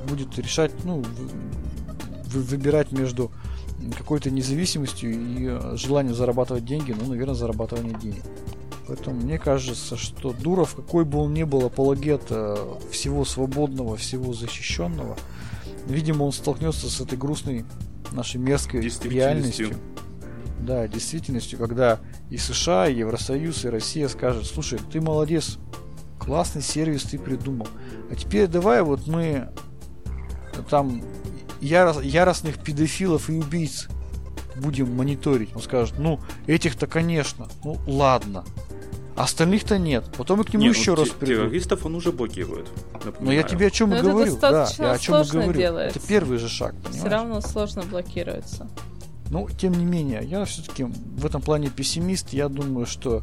[0.08, 1.02] будет решать, ну,
[2.26, 3.30] выбирать между
[3.96, 8.24] какой-то независимостью и желанием зарабатывать деньги, ну, наверное, зарабатывание денег.
[8.88, 12.24] Поэтому мне кажется, что Дуров, какой бы он ни был апологет
[12.90, 15.16] всего свободного, всего защищенного,
[15.86, 17.64] видимо, он столкнется с этой грустной
[18.10, 19.76] нашей мерзкой реальностью.
[20.60, 25.58] Да, действительностью, когда и США, и Евросоюз, и Россия скажут, слушай, ты молодец,
[26.20, 27.66] классный сервис ты придумал.
[28.10, 29.48] А теперь давай вот мы
[30.70, 31.02] там
[31.60, 33.88] ярос, яростных педофилов и убийц
[34.56, 35.54] будем мониторить.
[35.56, 38.44] Он скажет, ну, этих-то, конечно, ну, ладно.
[39.16, 40.04] Остальных-то нет.
[40.16, 41.34] Потом и к нему нет, еще ну, раз приду.
[41.34, 42.68] Террористов он уже блокирует.
[42.92, 43.16] Напоминаю.
[43.20, 44.38] Но я тебе о чем и говорю.
[44.38, 45.52] Да, я о чем и говорю.
[45.52, 45.98] Делается.
[45.98, 46.96] Это первый же шаг, понимаешь?
[46.98, 48.68] Все равно сложно блокируется.
[49.30, 52.34] Ну, тем не менее, я все-таки в этом плане пессимист.
[52.34, 53.22] Я думаю, что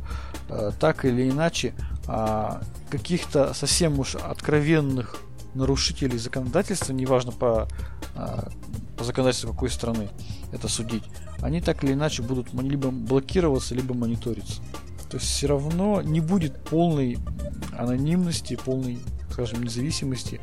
[0.50, 1.76] э, так или иначе
[2.08, 5.18] э, каких-то совсем уж откровенных
[5.54, 7.68] нарушителей законодательства, неважно по,
[8.16, 8.50] э,
[8.98, 10.10] по законодательству какой страны
[10.52, 11.04] это судить,
[11.42, 14.62] они так или иначе будут либо блокироваться, либо мониториться.
[15.10, 17.18] То есть все равно не будет полной
[17.78, 19.00] анонимности, полной,
[19.32, 20.40] скажем, независимости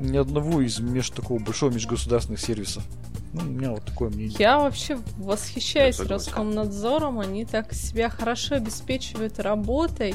[0.00, 2.84] ни одного из меж такого большого межгосударственных сервисов.
[3.32, 4.36] Ну, у меня вот такое мнение.
[4.38, 7.18] Я вообще восхищаюсь Роскомнадзором.
[7.18, 10.14] Они так себя хорошо обеспечивают работой.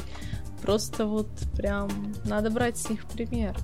[0.62, 1.90] Просто вот прям
[2.24, 3.56] надо брать с них пример.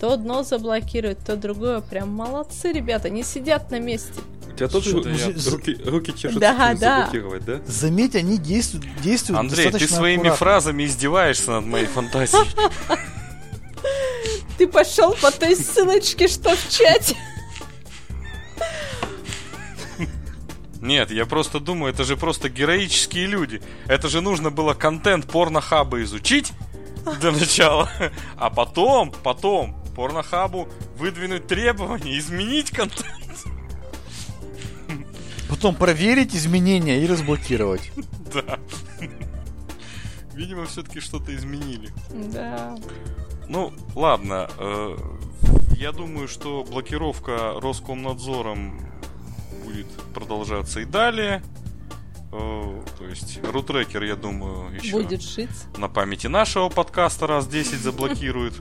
[0.00, 1.80] То одно заблокируют, то другое.
[1.80, 4.12] Прям молодцы, ребята, не сидят на месте.
[4.48, 5.50] У тебя тоже я...
[5.50, 6.98] руки, руки чешутся да, да.
[7.00, 7.60] заблокировать, да?
[7.66, 10.36] Заметь, они действуют, действуют Андрей, ты своими аккуратно.
[10.36, 12.46] фразами издеваешься над моей фантазией.
[14.56, 17.16] Ты пошел по той ссылочке, что в чате.
[20.80, 23.60] Нет, я просто думаю, это же просто героические люди.
[23.86, 26.52] Это же нужно было контент порнохаба изучить
[27.20, 27.90] для начала,
[28.36, 33.06] а потом, потом порнохабу выдвинуть требования, изменить контент.
[35.48, 37.90] Потом проверить изменения и разблокировать.
[38.32, 38.58] Да.
[40.34, 41.90] Видимо, все-таки что-то изменили.
[42.10, 42.76] Да.
[43.48, 44.50] Ну, ладно.
[44.58, 44.96] Э,
[45.78, 48.78] я думаю, что блокировка Роскомнадзором
[49.64, 51.42] будет продолжаться и далее.
[52.32, 55.48] Э, то есть, рутрекер, я думаю, еще будет жить.
[55.78, 58.54] на памяти нашего подкаста раз 10 заблокирует.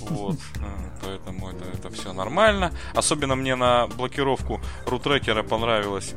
[0.00, 0.36] Вот.
[0.56, 2.72] Э, поэтому это, это все нормально.
[2.94, 6.14] Особенно мне на блокировку рутрекера понравилось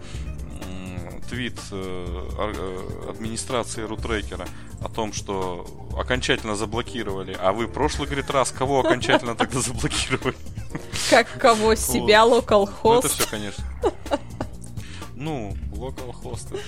[1.30, 4.48] твит э, э, администрации рутрекера
[4.82, 5.66] о том, что
[5.98, 7.38] окончательно заблокировали.
[7.40, 10.36] А вы прошлый, говорит, раз кого окончательно тогда заблокировали?
[11.10, 11.76] Как кого?
[11.76, 12.84] Себя, локалхост?
[12.84, 13.66] Ну, это все, конечно.
[15.16, 16.62] Ну, локалхост, это,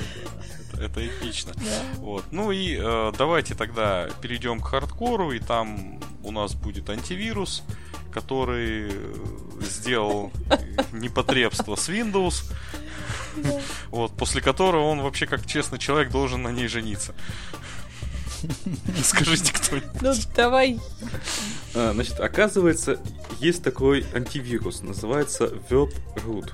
[0.79, 1.53] это, эпично.
[1.55, 1.81] Да.
[1.97, 2.25] Вот.
[2.31, 7.63] Ну и э, давайте тогда перейдем к хардкору, и там у нас будет антивирус,
[8.11, 8.91] который
[9.61, 10.31] сделал
[10.91, 12.51] непотребство с Windows.
[13.89, 17.13] Вот, после которого он вообще как честный человек должен на ней жениться.
[19.03, 20.01] Скажите кто-нибудь.
[20.01, 20.79] Ну, давай.
[21.75, 22.99] А, значит, оказывается,
[23.39, 26.53] есть такой антивирус, называется WebRoot.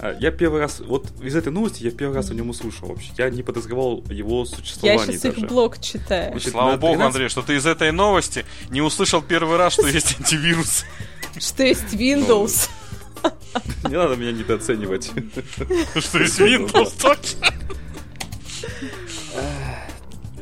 [0.00, 3.10] А, я первый раз, вот из этой новости я первый раз о нем услышал вообще.
[3.16, 5.40] Я не подозревал его существование Я сейчас даже.
[5.40, 6.30] их блог читаю.
[6.32, 6.80] Значит, Слава 13...
[6.80, 10.84] богу, Андрей, что ты из этой новости не услышал первый раз, что есть антивирус.
[11.38, 12.68] Что есть Windows.
[13.88, 15.10] Не надо меня недооценивать.
[15.96, 17.46] Что есть Windows точно?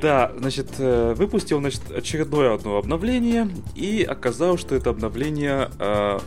[0.00, 6.18] Да, значит, э, выпустил, значит, очередное одно обновление, и оказалось, что это обновление э,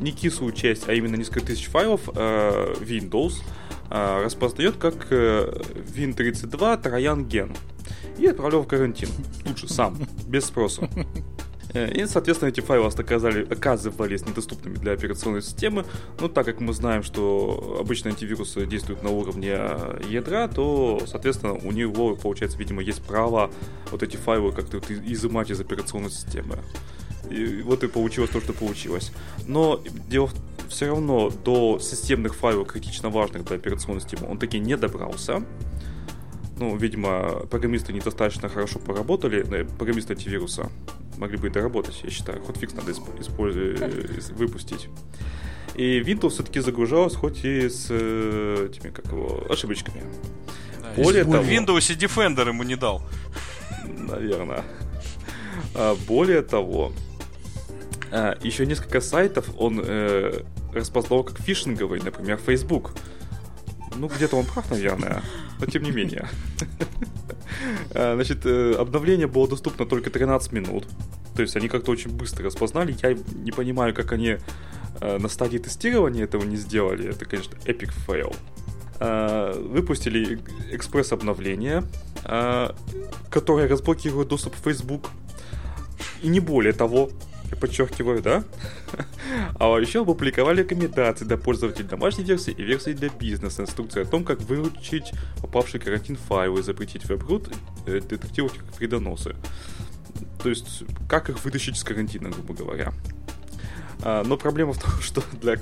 [0.00, 3.34] не кислую часть, а именно несколько тысяч файлов э, Windows
[3.90, 5.60] э, распознает как э,
[5.94, 7.54] Win32 Троян Ген
[8.18, 9.08] и отправлял в карантин.
[9.44, 9.96] Тут же, сам,
[10.26, 10.88] без спроса.
[11.74, 15.84] И, соответственно, эти файлы оказали, оказывались недоступными для операционной системы.
[16.18, 19.60] Но так как мы знаем, что обычно антивирусы действуют на уровне
[20.08, 23.50] ядра, то, соответственно, у него, получается, видимо, есть право
[23.90, 26.58] вот эти файлы как-то изымать из операционной системы.
[27.30, 29.12] И вот и получилось то, что получилось.
[29.46, 30.30] Но дело
[30.68, 35.42] все равно до системных файлов критично важных для операционной системы он таки не добрался.
[36.58, 40.70] Ну, видимо, программисты недостаточно хорошо поработали, э, программисты антивируса
[41.18, 42.42] могли бы и доработать, я считаю.
[42.42, 44.88] Хотфикс надо использовать, выпустить.
[45.74, 50.02] И Windows все-таки загружалась, хоть и с э, этими, как его, ошибочками.
[50.82, 53.02] Да, Более того, в Windows Defender ему не дал.
[53.86, 54.64] Наверное.
[55.74, 56.92] А, более того,
[58.10, 60.42] а, еще несколько сайтов он э,
[60.72, 62.92] распознал как фишинговый, например, Facebook.
[63.96, 65.22] Ну, где-то он прав, наверное,
[65.60, 66.28] но тем не менее.
[67.92, 70.86] А, значит, э, обновление было доступно только 13 минут.
[71.34, 72.96] То есть они как-то очень быстро распознали.
[73.02, 74.36] Я не понимаю, как они
[75.00, 77.08] э, на стадии тестирования этого не сделали.
[77.10, 78.34] Это, конечно, epic fail.
[79.70, 80.40] Выпустили
[80.72, 81.84] экспресс-обновление,
[83.30, 85.10] которое разблокирует доступ в Facebook.
[86.22, 87.10] И не более того,
[87.50, 88.44] я подчеркиваю, да?
[89.58, 94.24] А еще опубликовали рекомендации для пользователей домашней версии и версии для бизнеса, инструкции о том,
[94.24, 97.48] как выручить попавший карантин файлы, запретить веб-рут,
[97.86, 99.34] э, детектировать вредоносы.
[100.42, 102.92] То есть, как их вытащить из карантина, грубо говоря.
[104.02, 105.54] А, но проблема в том, что для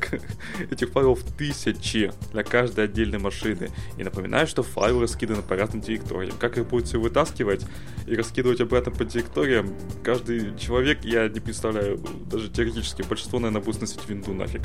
[0.71, 3.71] этих файлов тысячи для каждой отдельной машины.
[3.97, 6.37] И напоминаю, что файлы раскиданы по разным директориям.
[6.39, 7.65] Как их будет все вытаскивать
[8.07, 13.77] и раскидывать обратно по директориям, каждый человек, я не представляю, даже теоретически, большинство, наверное, будет
[13.77, 14.63] сносить винду нафиг.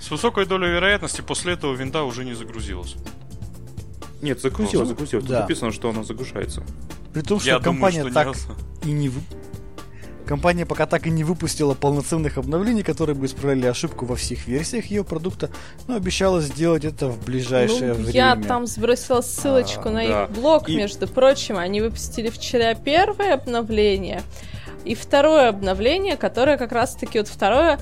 [0.00, 2.96] С высокой долей вероятности после этого винда уже не загрузилась.
[4.20, 5.24] Нет, загрузилась, загрузилась.
[5.26, 5.40] Да.
[5.40, 6.62] Тут написано, что она загружается.
[7.12, 8.90] При том, что я компания думаю, что так не...
[8.90, 9.08] и не
[10.26, 14.86] Компания пока так и не выпустила полноценных обновлений, которые бы исправляли ошибку во всех версиях
[14.86, 15.50] ее продукта,
[15.86, 18.12] но обещала сделать это в ближайшее ну, время.
[18.12, 20.24] Я там сбросила ссылочку а, на да.
[20.24, 20.76] их блог, и...
[20.76, 21.58] между прочим.
[21.58, 24.22] Они выпустили вчера первое обновление
[24.84, 27.78] и второе обновление, которое как раз-таки вот второе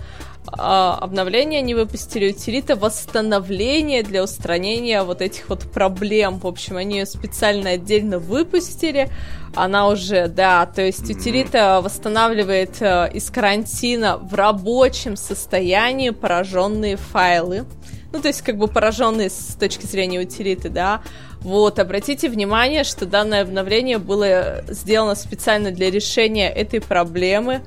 [0.48, 6.38] а, обновление они выпустили утилита восстановление для устранения вот этих вот проблем.
[6.38, 9.08] В общем, они ее специально отдельно выпустили.
[9.54, 17.66] Она уже, да, то есть утилита восстанавливает э, из карантина в рабочем состоянии пораженные файлы.
[18.12, 21.02] Ну, то есть, как бы пораженные с точки зрения утилиты, да.
[21.42, 27.62] Вот, обратите внимание, что данное обновление было сделано специально для решения этой проблемы.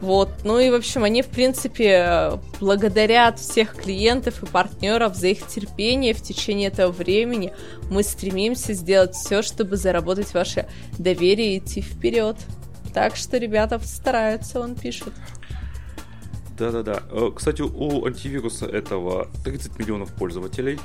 [0.00, 0.30] Вот.
[0.44, 6.14] Ну и, в общем, они, в принципе, благодарят всех клиентов и партнеров за их терпение
[6.14, 7.52] в течение этого времени.
[7.90, 10.66] Мы стремимся сделать все, чтобы заработать ваше
[10.98, 12.36] доверие и идти вперед.
[12.94, 15.12] Так что ребята стараются, он пишет.
[16.58, 17.02] Да-да-да.
[17.10, 20.78] Э, кстати, у антивируса этого 30 миллионов пользователей.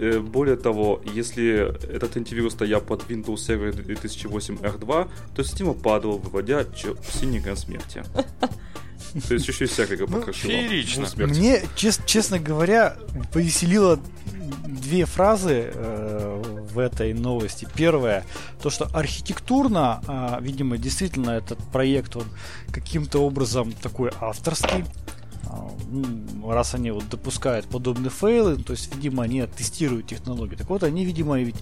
[0.00, 6.18] Э, более того, если этот антивирус стоял под Windows Server 2008 R2, то система падала,
[6.18, 6.64] выводя
[7.12, 8.04] синий экран смерти.
[9.28, 9.98] То есть еще и всякое.
[10.06, 10.24] Ну,
[11.26, 12.96] Мне, чест, честно говоря,
[13.32, 13.98] повеселило
[14.66, 16.42] две фразы э,
[16.72, 17.66] в этой новости.
[17.74, 18.24] Первое,
[18.62, 22.26] то, что архитектурно, э, видимо, действительно этот проект, он
[22.70, 24.84] каким-то образом такой авторский.
[25.50, 30.56] А, ну, раз они вот допускают подобные фейлы, то есть, видимо, они тестируют технологии.
[30.56, 31.56] Так вот, они, видимо, ведь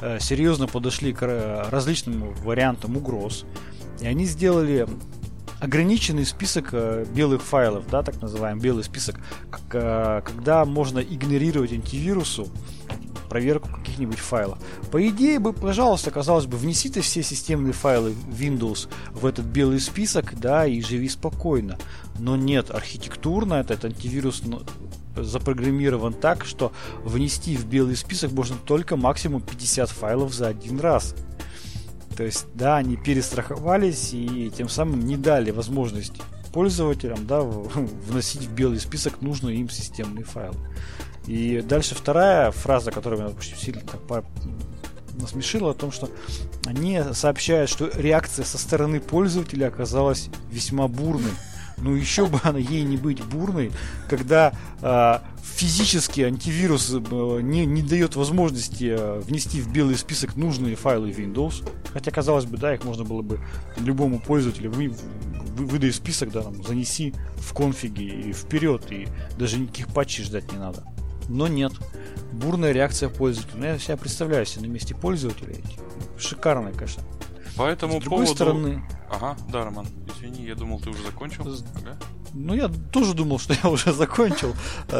[0.00, 3.46] э, серьезно подошли к э, различным вариантам угроз.
[4.00, 4.86] И они сделали
[5.58, 9.16] ограниченный список э, белых файлов, да, так называемый белый список,
[9.68, 12.48] когда можно игнорировать антивирусу
[13.30, 14.58] проверку каких-нибудь файлов.
[14.90, 20.38] По идее бы, пожалуйста, казалось бы, внесите все системные файлы Windows в этот белый список,
[20.38, 21.78] да, и живи спокойно.
[22.18, 24.42] Но нет, архитектурно этот антивирус
[25.16, 26.72] запрограммирован так, что
[27.04, 31.14] внести в белый список можно только максимум 50 файлов за один раз.
[32.16, 36.20] То есть, да, они перестраховались и тем самым не дали возможность
[36.52, 37.40] пользователям да,
[38.08, 40.56] вносить в белый список нужные им системные файлы.
[41.26, 44.24] И дальше вторая фраза, которая меня очень сильно так
[45.20, 46.08] насмешила, о том, что
[46.66, 51.32] они сообщают, что реакция со стороны пользователя оказалась весьма бурной.
[51.78, 53.72] Ну еще бы она ей не быть бурной,
[54.08, 54.52] когда
[54.82, 61.10] э, физически антивирус э, не, не дает возможности э, внести в белый список нужные файлы
[61.10, 61.66] Windows.
[61.92, 63.40] Хотя, казалось бы, да, их можно было бы
[63.78, 64.88] любому пользователю вы,
[65.56, 69.08] вы, выдай список, да, там, занеси в конфиги и вперед, и
[69.38, 70.84] даже никаких патчей ждать не надо.
[71.30, 71.72] Но нет.
[72.32, 73.58] Бурная реакция пользователя.
[73.58, 75.56] Ну, я себя представляю себе на месте пользователя.
[76.18, 77.02] Шикарная, конечно.
[77.56, 78.34] По этому С другой поводу...
[78.34, 78.82] стороны...
[79.10, 81.42] Ага, да, Роман, извини, я думал, ты уже закончил.
[81.42, 81.96] Ага.
[82.34, 84.54] Ну, я тоже думал, что я уже закончил.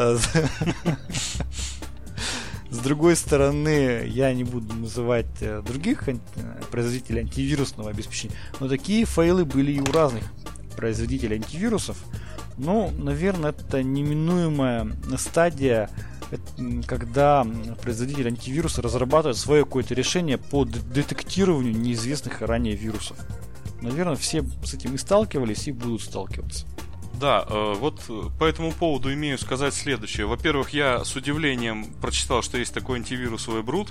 [2.69, 6.07] С другой стороны, я не буду называть э, других
[6.71, 10.23] производителей антивирусного обеспечения, но такие фейлы были и у разных
[10.77, 11.97] производителей антивирусов.
[12.57, 15.89] Ну, наверное, это неминуемая стадия,
[16.87, 17.45] когда
[17.81, 23.17] производитель антивируса разрабатывает свое какое-то решение по детектированию неизвестных ранее вирусов.
[23.81, 26.65] Наверное, все с этим и сталкивались, и будут сталкиваться.
[27.19, 28.01] Да, э, вот
[28.39, 30.25] по этому поводу имею сказать следующее.
[30.25, 33.89] Во-первых, я с удивлением прочитал, что есть такой антивирус WebRoot.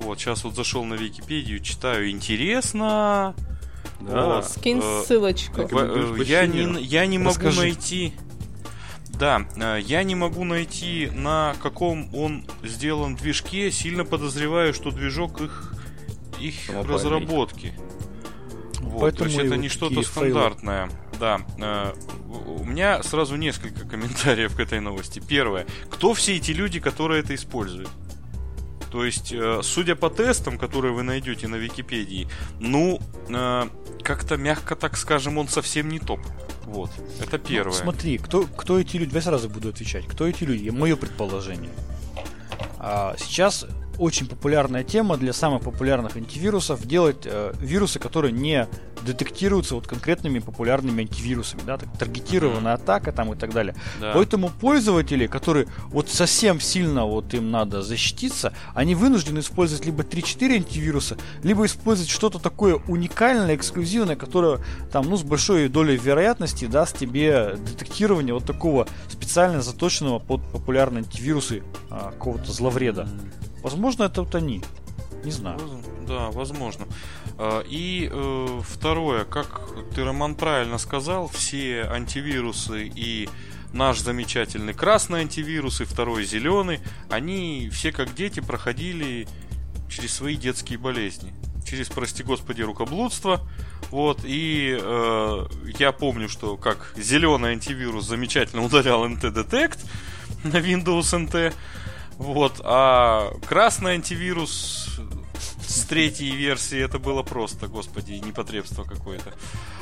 [0.00, 3.34] Вот, сейчас вот зашел на Википедию, читаю, интересно.
[4.00, 4.26] Да.
[4.26, 5.62] Вот, Скинь э, ссылочку.
[5.62, 7.60] Э, я не, я не могу Расскажи.
[7.60, 8.12] найти...
[9.18, 13.70] Да, э, я не могу найти, на каком он сделан движке.
[13.70, 15.74] Сильно подозреваю, что движок их,
[16.38, 17.74] их разработки.
[18.80, 20.90] Вот, Поэтому то есть это не что-то стандартное.
[21.18, 21.40] Да.
[21.58, 21.92] Э,
[22.28, 25.20] у меня сразу несколько комментариев к этой новости.
[25.26, 25.66] Первое.
[25.90, 27.90] Кто все эти люди, которые это используют?
[28.90, 32.28] То есть, э, судя по тестам, которые вы найдете на Википедии,
[32.60, 33.62] ну, э,
[34.02, 36.20] как-то мягко так скажем, он совсем не топ.
[36.64, 37.72] Вот, это ну, первое.
[37.72, 41.70] Ну, смотри, кто, кто эти люди, я сразу буду отвечать, кто эти люди, мое предположение.
[42.78, 43.66] А, сейчас
[43.98, 48.68] очень популярная тема для самых популярных антивирусов делать э, вирусы, которые не
[49.04, 52.82] детектируются вот конкретными популярными антивирусами, да, так, таргетированная mm-hmm.
[52.82, 53.74] атака там и так далее.
[54.00, 54.12] Да.
[54.14, 60.56] Поэтому пользователи, которые вот совсем сильно вот им надо защититься, они вынуждены использовать либо 3-4
[60.56, 64.60] антивируса, либо использовать что-то такое уникальное, эксклюзивное, которое
[64.92, 71.02] там, ну, с большой долей вероятности даст тебе детектирование вот такого специально заточенного под популярные
[71.04, 73.02] антивирусы а, какого-то зловреда.
[73.02, 73.62] Mm-hmm.
[73.62, 74.62] Возможно, это вот они.
[75.24, 75.58] Не знаю.
[76.06, 76.86] Да, возможно.
[77.38, 79.60] А, и э, второе, как
[79.94, 83.28] ты, Роман, правильно сказал, все антивирусы и
[83.72, 86.80] наш замечательный красный антивирус и второй зеленый,
[87.10, 89.28] они все как дети проходили
[89.88, 91.34] через свои детские болезни.
[91.68, 93.40] Через, прости господи, рукоблудство.
[93.90, 95.46] Вот, и э,
[95.78, 99.78] я помню, что как зеленый антивирус замечательно удалял NT-Detect
[100.44, 101.52] на Windows NT.
[102.18, 105.00] Вот, а красный антивирус
[105.66, 109.32] с третьей версии это было просто, господи, непотребство какое-то.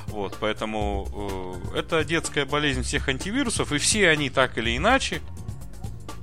[0.06, 5.20] Вот, поэтому э, это детская болезнь всех антивирусов, и все они так или иначе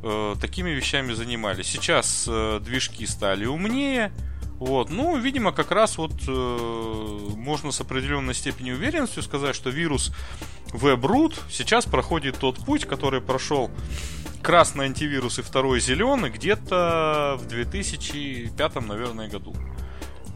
[0.03, 1.67] э, такими вещами занимались.
[1.67, 4.11] Сейчас э, движки стали умнее,
[4.61, 10.13] вот, ну, видимо, как раз вот э, можно с определенной степенью уверенности сказать, что вирус
[10.67, 13.71] WebRoot сейчас проходит тот путь, который прошел
[14.43, 19.55] красный антивирус и второй зеленый где-то в 2005, наверное, году.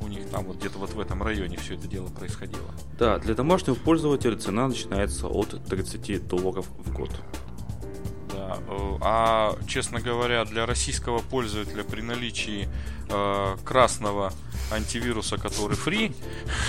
[0.02, 2.74] У них там вот где-то вот в этом районе все это дело происходило.
[2.98, 7.12] Да, для домашнего пользователя цена начинается от 30 долларов в год.
[8.36, 12.68] Да, э, а честно говоря, для российского пользователя при наличии
[13.10, 14.34] э, красного
[14.72, 16.12] антивируса, который фри,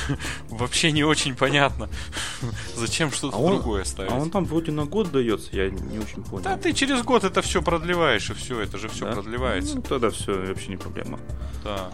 [0.49, 1.89] вообще не очень понятно,
[2.77, 4.13] зачем что-то а другое ставить.
[4.13, 6.45] А он там вроде на год дается, я не очень понял.
[6.45, 9.13] Да, ты через год это все продлеваешь, и все, это же все да?
[9.13, 9.77] продлевается.
[9.77, 11.19] Ну, тогда все, вообще не проблема.
[11.65, 11.91] Да.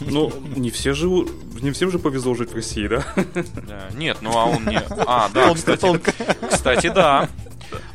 [0.00, 1.30] Ну, не все живут,
[1.62, 3.04] не всем же повезло жить в России, да?
[3.66, 4.80] да нет, ну а он не...
[5.06, 6.00] А, да, кстати,
[6.50, 7.28] кстати, да.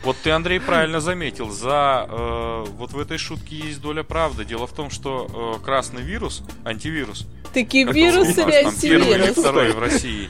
[0.03, 4.45] Вот ты, Андрей, правильно заметил, за э, вот в этой шутке есть доля правды.
[4.45, 9.37] Дело в том, что э, красный вирус, антивирус, Таки вирус или антивирус?
[9.37, 10.29] второй в России.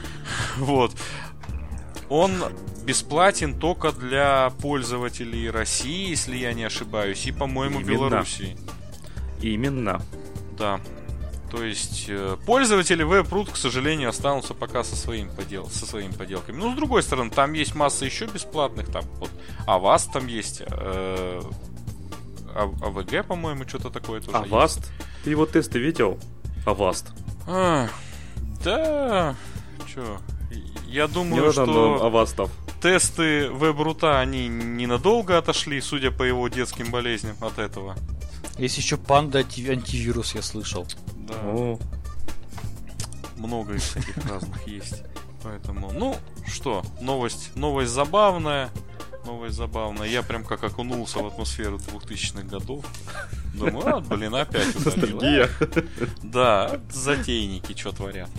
[0.56, 0.92] Вот.
[2.08, 2.32] Он
[2.84, 8.56] бесплатен только для пользователей России, если я не ошибаюсь, и, по-моему, Белоруссии.
[9.40, 10.02] Именно.
[10.58, 10.80] Да.
[11.50, 16.56] То есть э, пользователи WebRoot, к сожалению, останутся пока со, своим подел, со своими поделками.
[16.56, 19.30] Ну, с другой стороны, там есть масса еще бесплатных, там вот
[19.66, 21.42] Avast там есть, э,
[22.54, 24.76] АВГ, а по-моему, что-то такое тоже Avast?
[24.78, 24.92] Есть.
[25.24, 26.18] Ты его тесты видел?
[26.66, 27.06] Avast.
[27.48, 27.88] А,
[28.64, 29.34] да,
[29.92, 30.18] чё,
[30.86, 32.50] я думаю, не что Авастов.
[32.80, 37.96] тесты веб-рута, они ненадолго отошли, судя по его детским болезням от этого.
[38.58, 40.86] Есть еще панда антивирус, я слышал.
[41.30, 41.36] Да.
[41.44, 41.78] О.
[43.36, 45.02] Много из таких разных есть.
[45.42, 46.16] Поэтому, ну,
[46.46, 48.70] что, новость, новость забавная.
[49.24, 50.08] Новость забавная.
[50.08, 52.84] Я прям как окунулся в атмосферу 2000-х годов.
[53.54, 55.20] Думаю, а, блин, опять удалил.
[56.22, 58.30] Да, затейники что творят.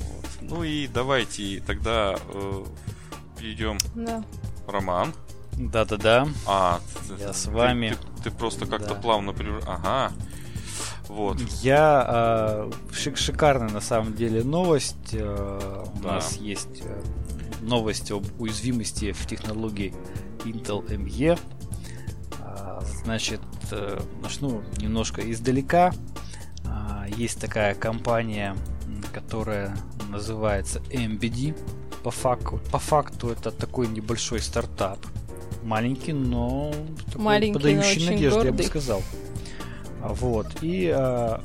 [0.00, 0.26] Вот.
[0.40, 2.64] Ну и давайте тогда э,
[3.38, 3.78] перейдем.
[3.94, 4.22] Да.
[4.66, 5.14] Роман.
[5.52, 6.28] Да-да-да.
[6.46, 6.80] А,
[7.18, 7.90] я с вами.
[7.90, 9.00] Ты, ты, ты просто как-то да.
[9.00, 9.62] плавно прив...
[9.66, 10.12] Ага.
[11.08, 11.40] Вот.
[11.62, 15.12] Я э, шик шикарная на самом деле новость.
[15.12, 16.08] Э, да.
[16.08, 17.02] У нас есть э,
[17.62, 19.94] новость об уязвимости в технологии
[20.44, 21.38] Intel ME.
[22.40, 23.40] Э, значит,
[23.70, 25.92] э, начну немножко издалека.
[26.64, 28.54] Э, есть такая компания,
[29.12, 29.76] которая
[30.10, 31.56] называется MBD
[32.02, 34.98] по факту, по факту это такой небольшой стартап.
[35.62, 36.72] Маленький, но
[37.16, 38.50] Маленький, подающий но надежды, гордый.
[38.52, 39.02] я бы сказал.
[40.00, 40.46] Вот.
[40.62, 41.42] И а,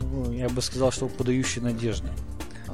[0.00, 2.08] ну, я бы сказал, что подающий надежды.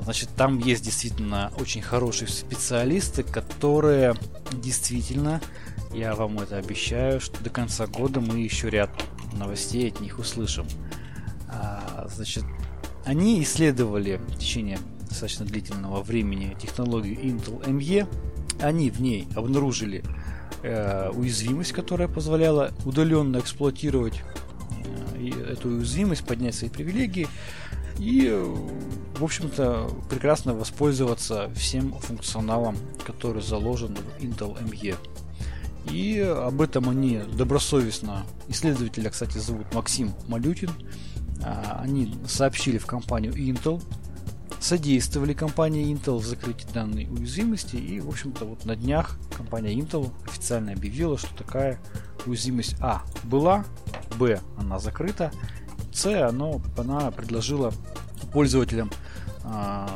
[0.03, 4.14] Значит, там есть действительно очень хорошие специалисты, которые
[4.53, 5.41] действительно,
[5.93, 8.91] я вам это обещаю, что до конца года мы еще ряд
[9.33, 10.66] новостей от них услышим.
[11.49, 12.45] А, значит,
[13.05, 18.07] они исследовали в течение достаточно длительного времени технологию Intel ME.
[18.61, 20.03] Они в ней обнаружили
[20.62, 24.22] э, уязвимость, которая позволяла удаленно эксплуатировать
[25.49, 27.28] эту уязвимость, поднять свои привилегии
[27.99, 28.28] и,
[29.18, 34.97] в общем-то, прекрасно воспользоваться всем функционалом, который заложен в Intel ME.
[35.91, 40.70] И об этом они добросовестно, исследователя, кстати, зовут Максим Малютин,
[41.43, 43.82] а, они сообщили в компанию Intel,
[44.64, 50.10] содействовали компании Intel в закрытии данной уязвимости и, в общем-то, вот на днях компания Intel
[50.26, 51.78] официально объявила, что такая
[52.24, 53.66] уязвимость А была,
[54.18, 55.32] Б она закрыта,
[55.92, 57.74] С оно, она предложила
[58.32, 58.90] пользователям
[59.44, 59.86] э,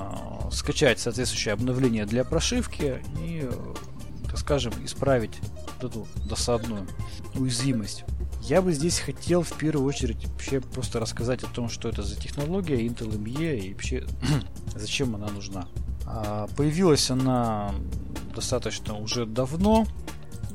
[0.53, 3.49] скачать соответствующее обновление для прошивки и,
[4.27, 5.41] так скажем, исправить
[5.81, 6.87] вот эту досадную
[7.35, 8.05] уязвимость.
[8.49, 12.17] Я бы здесь хотел в первую очередь вообще просто рассказать о том, что это за
[12.17, 14.07] технология Intel ME и вообще
[14.75, 15.69] зачем она нужна.
[16.07, 17.75] А, появилась она
[18.35, 19.87] достаточно уже давно.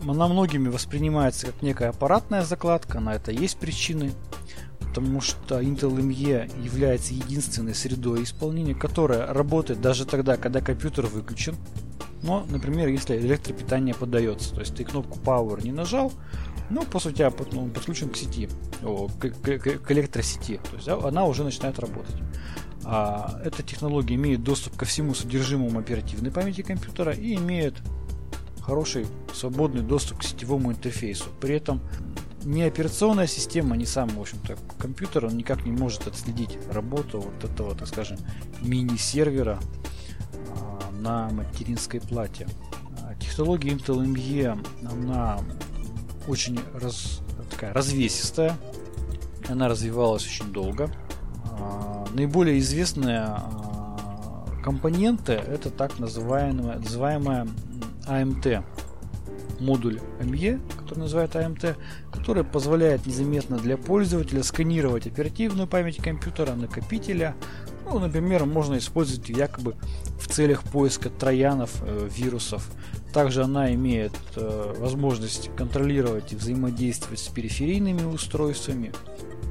[0.08, 4.14] Она многими воспринимается как некая аппаратная закладка, на это есть причины,
[4.80, 11.56] потому что Intel ME является единственной средой исполнения, которая работает даже тогда, когда компьютер выключен.
[12.24, 16.12] Но, например, если электропитание подается, то есть ты кнопку Power не нажал,
[16.70, 17.22] ну, по сути,
[17.56, 18.50] он подключен к сети,
[18.82, 20.60] к, к, к электросети.
[20.70, 22.16] То есть она уже начинает работать.
[22.86, 27.76] А эта технология имеет доступ ко всему содержимому оперативной памяти компьютера и имеет
[28.62, 31.26] хороший свободный доступ к сетевому интерфейсу.
[31.40, 31.82] При этом
[32.44, 37.50] ни операционная система, ни сам, в общем-то, компьютер, он никак не может отследить работу вот
[37.50, 38.18] этого, так скажем,
[38.62, 39.60] мини-сервера
[40.60, 42.48] а, на материнской плате.
[43.02, 45.40] А, технология Intel ME, она
[46.28, 47.22] очень раз,
[47.52, 48.58] такая развесистая.
[49.48, 50.90] Она развивалась очень долго.
[51.46, 57.48] А, наиболее известные а, компоненты это так называемая, называемая
[58.08, 58.64] AMT
[59.60, 61.76] модуль ME, который называют AMT,
[62.12, 67.36] который позволяет незаметно для пользователя сканировать оперативную память компьютера, накопителя.
[67.86, 69.76] Ну, например, можно использовать якобы
[70.20, 72.70] в целях поиска троянов, э, вирусов.
[73.14, 78.92] Также она имеет э, возможность контролировать и взаимодействовать с периферийными устройствами.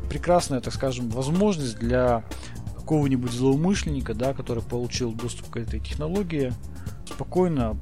[0.09, 2.25] Прекрасная, так скажем, возможность для
[2.75, 6.53] какого-нибудь злоумышленника, да, который получил доступ к этой технологии,
[7.07, 7.77] спокойно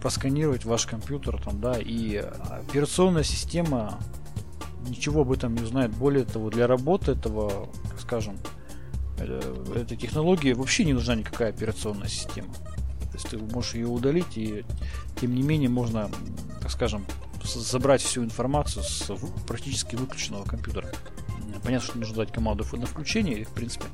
[0.00, 3.98] просканировать ваш компьютер там, да, и операционная система
[4.88, 5.90] ничего об этом не узнает.
[5.92, 7.68] Более того, для работы этого,
[8.00, 8.36] скажем,
[9.18, 12.52] этой технологии вообще не нужна никакая операционная система.
[12.54, 14.64] То есть ты можешь ее удалить, и
[15.20, 16.10] тем не менее можно,
[16.60, 17.06] так скажем,
[17.44, 19.10] забрать всю информацию с
[19.46, 20.88] практически выключенного компьютера.
[21.62, 23.86] Понятно, что нужно дать команду на включение, и в принципе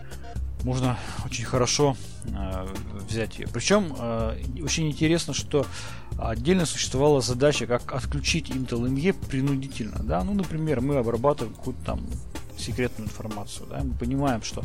[0.64, 1.97] можно очень хорошо
[2.27, 2.66] э,
[3.09, 3.49] взять ее.
[3.49, 5.66] Причем э, очень интересно, что
[6.18, 10.01] отдельно существовала задача, как отключить Intel ME принудительно.
[10.03, 10.23] Да?
[10.23, 12.01] Ну, например, мы обрабатываем какую-то там
[12.63, 13.67] секретную информацию.
[13.69, 13.81] Да?
[13.83, 14.65] Мы понимаем, что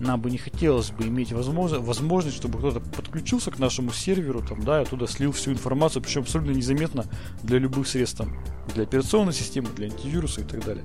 [0.00, 4.64] нам бы не хотелось бы иметь возможность, возможность чтобы кто-то подключился к нашему серверу там,
[4.64, 7.06] да, и оттуда слил всю информацию, причем абсолютно незаметно
[7.42, 8.36] для любых средств, там,
[8.74, 10.84] для операционной системы, для антивируса и так далее.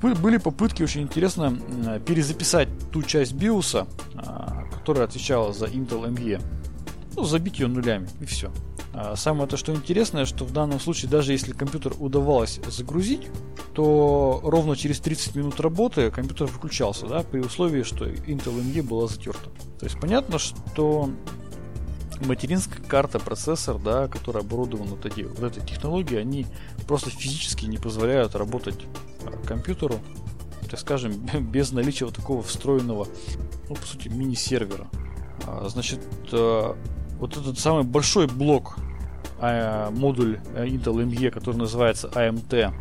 [0.00, 1.58] Были попытки очень интересно
[2.06, 6.42] перезаписать ту часть биоса, а, которая отвечала за Intel ME.
[7.14, 8.50] Ну, забить ее нулями, и все.
[8.94, 13.26] А самое то, что интересное, что в данном случае, даже если компьютер удавалось загрузить,
[13.74, 19.06] то ровно через 30 минут работы компьютер выключался, да, при условии, что Intel ME была
[19.08, 19.50] затерта.
[19.78, 21.10] То есть понятно, что
[22.26, 26.46] материнская карта, процессор, да, который оборудован вот, эти, вот этой технологией, они
[26.86, 28.80] просто физически не позволяют работать
[29.24, 29.96] а, компьютеру,
[30.70, 31.12] так скажем,
[31.50, 33.08] без наличия вот такого встроенного,
[33.70, 34.88] ну, по сути, мини-сервера.
[35.46, 36.00] А, значит,
[37.22, 38.74] вот этот самый большой блок
[39.38, 42.74] а, модуль э, Intel ME, который называется AMT,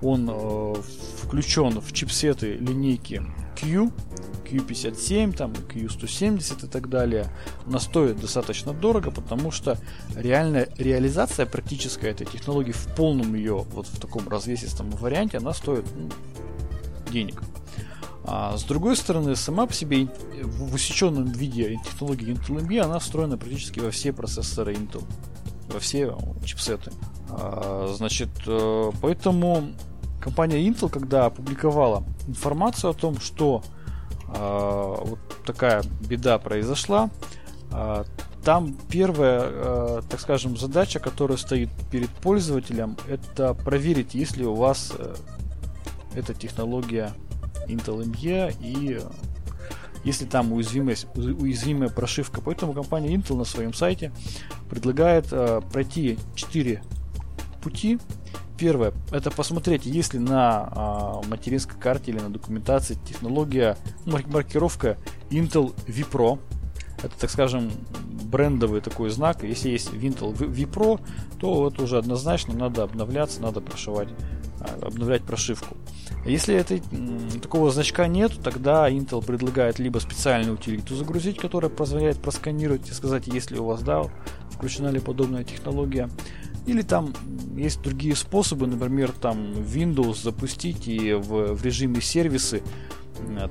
[0.00, 0.74] он э,
[1.22, 3.22] включен в чипсеты линейки
[3.54, 3.92] Q,
[4.50, 7.26] Q57, там, Q170 и так далее.
[7.66, 9.76] Она стоит достаточно дорого, потому что
[10.16, 15.84] реальная реализация практическая этой технологии в полном ее, вот в таком развесистом варианте, она стоит
[15.94, 16.08] ну,
[17.10, 17.42] денег.
[18.24, 20.08] А с другой стороны, сама по себе
[20.42, 25.02] в усеченном виде технология Intel MB, она встроена практически во все процессоры Intel,
[25.72, 26.92] во все чипсеты.
[27.28, 29.72] А, значит, э, поэтому
[30.20, 33.62] компания Intel, когда опубликовала информацию о том, что
[34.28, 37.10] а, вот такая беда произошла,
[37.72, 38.04] а,
[38.44, 44.92] там первая, так скажем, задача, которая стоит перед пользователем, это проверить, есть ли у вас
[44.98, 45.14] э,
[46.16, 47.12] эта технология
[47.68, 49.00] Intel ME и
[50.04, 52.40] если там уязвимость, уязвимая прошивка.
[52.40, 54.12] Поэтому компания Intel на своем сайте
[54.68, 56.82] предлагает э, пройти 4
[57.62, 57.98] пути.
[58.58, 64.98] Первое, это посмотреть, если на э, материнской карте или на документации технология, маркировка
[65.30, 66.38] Intel vPro.
[67.02, 67.70] Это, так скажем,
[68.32, 69.42] брендовый такой знак.
[69.42, 71.00] Если есть Intel vPro,
[71.40, 74.08] то это уже однозначно надо обновляться, надо прошивать,
[74.80, 75.76] обновлять прошивку.
[76.24, 76.82] Если этой,
[77.40, 83.26] такого значка нет, тогда Intel предлагает либо специальную утилиту загрузить, которая позволяет просканировать и сказать,
[83.26, 84.04] если у вас да,
[84.50, 86.08] включена ли подобная технология.
[86.66, 87.12] Или там
[87.56, 92.62] есть другие способы, например, там Windows запустить и в, в режиме сервисы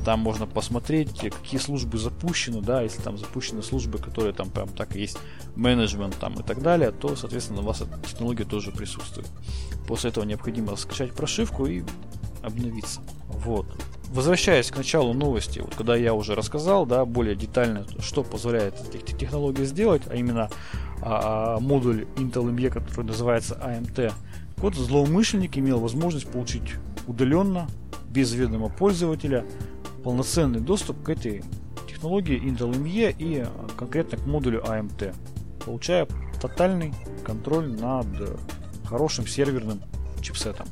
[0.05, 4.95] там можно посмотреть, какие службы запущены, да, если там запущены службы, которые там прям так
[4.95, 5.17] и есть
[5.55, 9.27] менеджмент там и так далее, то, соответственно, у вас эта технология тоже присутствует.
[9.87, 11.83] После этого необходимо скачать прошивку и
[12.43, 13.01] обновиться.
[13.27, 13.67] Вот.
[14.09, 19.13] Возвращаясь к началу новости, вот когда я уже рассказал, да, более детально, что позволяет эти
[19.13, 20.49] технологии сделать, а именно
[21.01, 24.13] а, а модуль Intel ME, который называется AMT,
[24.57, 26.75] вот злоумышленник имел возможность получить
[27.07, 27.67] удаленно,
[28.11, 29.45] без ведома пользователя,
[30.03, 31.43] полноценный доступ к этой
[31.87, 33.45] технологии Intel ME и
[33.77, 35.15] конкретно к модулю AMT,
[35.65, 36.07] получая
[36.41, 36.93] тотальный
[37.23, 38.07] контроль над
[38.85, 39.81] хорошим серверным
[40.21, 40.67] чипсетом.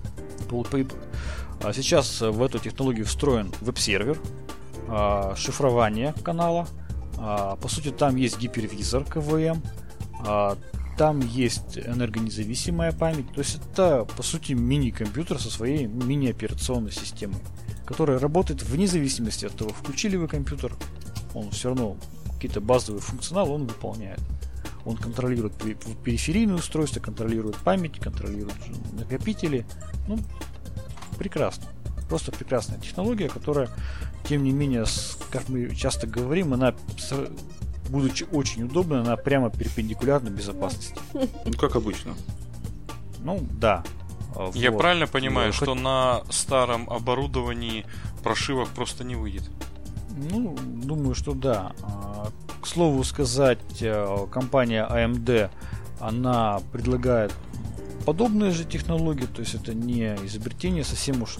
[1.61, 4.17] А сейчас в эту технологию встроен веб-сервер,
[4.87, 6.67] а, шифрование канала.
[7.17, 9.61] А, по сути, там есть гипервизор КВМ,
[10.99, 13.31] там есть энергонезависимая память.
[13.31, 17.39] То есть это, по сути, мини-компьютер со своей мини-операционной системой,
[17.85, 20.75] которая работает вне зависимости от того, включили вы компьютер,
[21.33, 21.95] он все равно
[22.33, 24.19] какие-то базовые функционалы он выполняет.
[24.83, 25.53] Он контролирует
[26.03, 28.57] периферийные устройства, контролирует память, контролирует
[28.91, 29.65] накопители.
[30.05, 30.19] Ну,
[31.17, 31.63] прекрасно.
[32.09, 33.69] Просто прекрасная технология, которая,
[34.27, 34.83] тем не менее,
[35.31, 36.75] как мы часто говорим, она
[37.89, 40.99] будучи очень удобной, она прямо перпендикулярна безопасности.
[41.13, 42.13] Ну, как обычно.
[43.23, 43.83] Ну, да.
[44.53, 44.79] Я вот.
[44.79, 45.81] правильно понимаю, ну, что хоть...
[45.81, 47.85] на старом оборудовании
[48.23, 49.49] прошивок просто не выйдет?
[50.31, 51.73] Ну, думаю, что да.
[51.81, 52.29] А,
[52.61, 55.49] к слову сказать, э, компания AMD,
[55.99, 57.33] она предлагает
[58.05, 61.37] подобные же технологии, то есть это не изобретение совсем уж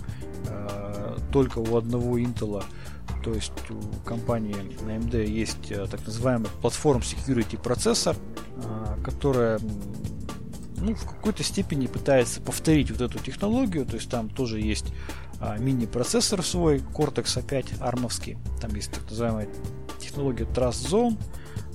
[0.48, 2.64] э, только у одного Intel,
[3.30, 9.60] то есть у компании AMD есть э, так называемый платформ Security процессор, э, которая
[10.78, 14.88] ну, в какой-то степени пытается повторить вот эту технологию, то есть там тоже есть
[15.40, 19.48] э, мини-процессор свой, Cortex A5 армовский, там есть так называемая
[20.00, 21.22] технология Trust Zone,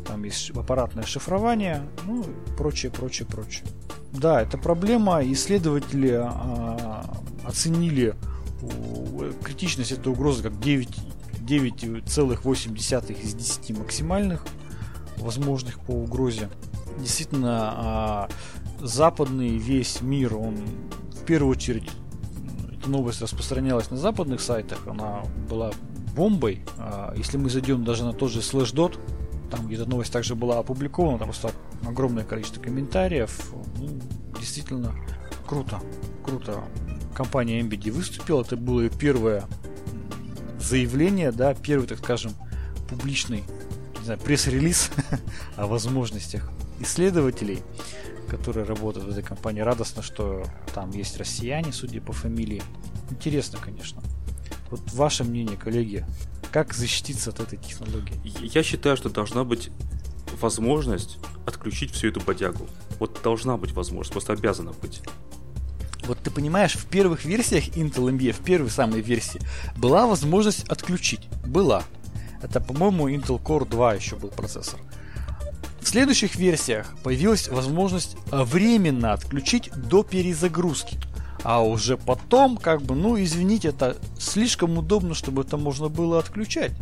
[0.05, 2.25] там есть аппаратное шифрование, ну
[2.59, 3.65] прочее, прочее, прочее.
[4.13, 5.23] Да, это проблема.
[5.25, 7.05] Исследователи а,
[7.45, 8.15] оценили
[9.43, 10.89] критичность этой угрозы как 9,
[11.45, 14.45] 9,8 из 10 максимальных
[15.19, 16.49] возможных по угрозе.
[16.99, 18.29] Действительно, а,
[18.81, 20.57] западный весь мир, он
[21.13, 21.91] в первую очередь,
[22.73, 25.73] эта новость распространялась на западных сайтах, она была
[26.15, 26.65] бомбой.
[26.79, 28.99] А, если мы зайдем даже на тот же Slashdot,
[29.51, 31.51] там где-то новость также была опубликована, там просто
[31.87, 33.53] огромное количество комментариев.
[33.79, 33.89] Ну,
[34.39, 34.95] действительно
[35.47, 35.81] круто,
[36.25, 36.63] круто.
[37.15, 39.45] Компания MBD выступила, это было первое
[40.65, 42.33] заявление, да, первый, так скажем,
[42.89, 43.45] публичный
[44.05, 44.91] не знаю, пресс-релиз
[45.57, 47.63] о возможностях исследователей,
[48.29, 49.63] которые работают в этой компании.
[49.63, 50.45] Радостно, что
[50.75, 52.63] там есть россияне, судя по фамилии.
[53.11, 54.03] Интересно, конечно.
[54.71, 56.05] Вот ваше мнение, коллеги,
[56.53, 58.21] как защититься от этой технологии?
[58.25, 59.71] Я считаю, что должна быть
[60.39, 62.69] возможность отключить всю эту бодягу.
[62.99, 65.01] Вот должна быть возможность, просто обязана быть.
[66.07, 69.41] Вот ты понимаешь, в первых версиях Intel MBA, в первой самой версии,
[69.77, 71.29] была возможность отключить.
[71.47, 71.83] Была.
[72.43, 74.79] Это, по-моему, Intel Core 2 еще был процессор.
[75.81, 80.99] В следующих версиях появилась возможность временно отключить до перезагрузки.
[81.43, 86.73] А уже потом, как бы, ну, извините, это слишком удобно, чтобы это можно было отключать.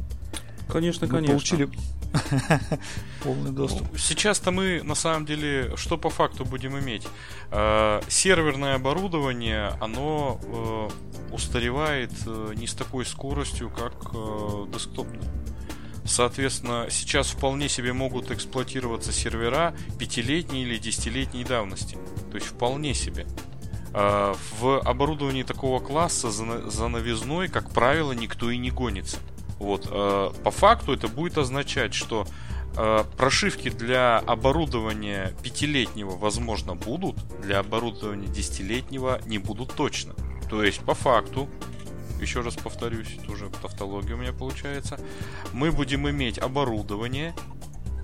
[0.68, 1.34] Конечно, мы конечно.
[1.34, 1.68] Получили,
[3.22, 3.86] Полный доступ.
[3.90, 7.06] Ну, сейчас-то мы, на самом деле, что по факту будем иметь?
[7.50, 14.12] Э, серверное оборудование, оно э, устаревает э, не с такой скоростью, как
[14.70, 15.22] десктопное.
[16.04, 21.96] Соответственно, сейчас вполне себе могут эксплуатироваться сервера пятилетней или десятилетней давности.
[22.30, 23.26] То есть вполне себе.
[23.92, 29.18] В оборудовании такого класса за новизной, как правило, никто и не гонится.
[29.62, 29.86] Вот.
[29.88, 32.26] А, по факту это будет означать, что
[32.76, 40.14] а, прошивки для оборудования пятилетнего, возможно, будут, для оборудования десятилетнего не будут точно.
[40.50, 41.48] То есть, по факту,
[42.20, 44.98] еще раз повторюсь, тоже тавтология у меня получается,
[45.52, 47.32] мы будем иметь оборудование,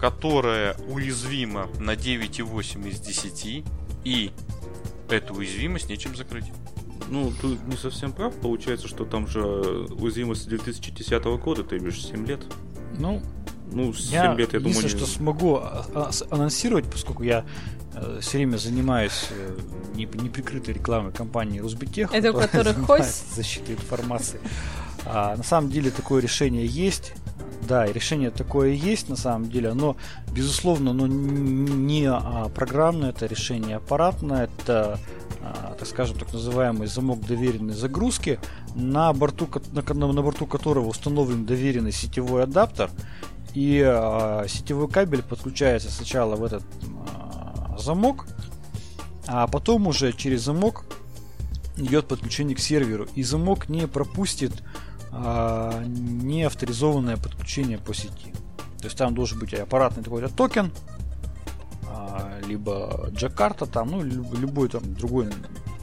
[0.01, 3.65] которое уязвимо на 9,8 из 10
[4.05, 4.31] и
[5.11, 6.47] эту уязвимость нечем закрыть.
[7.09, 8.35] Ну, ты не совсем прав.
[8.35, 12.41] Получается, что там же уязвимость 2010 года, ты имеешь 7 лет.
[12.99, 13.23] Ну,
[13.73, 14.89] ну, 7 я лет, я думаю, не...
[14.89, 17.45] что смогу а, а, анонсировать, поскольку я
[17.95, 19.59] э, все время занимаюсь э,
[19.95, 24.41] неприкрытой рекламой компании Русбитех, Это у которых хость защитой информации.
[25.05, 27.15] А, на самом деле такое решение есть.
[27.63, 29.97] Да, и решение такое есть на самом деле, но,
[30.33, 34.99] безусловно, но не а, программное это решение, аппаратное, это,
[35.79, 38.39] так скажем, так называемый замок доверенной загрузки,
[38.75, 42.91] на борту, на, на борту которого установлен доверенный сетевой адаптер,
[43.55, 46.63] и а, сетевой кабель подключается сначала в этот
[47.79, 48.27] замок,
[49.27, 50.85] а потом уже через замок
[51.77, 54.53] идет подключение к серверу, и замок не пропустит
[55.11, 58.33] а, неавторизованное подключение по сети.
[58.79, 60.98] То есть там должен быть аппаратный такой токен, а,
[62.47, 65.29] либо Джакарта, там, ну, любой там другой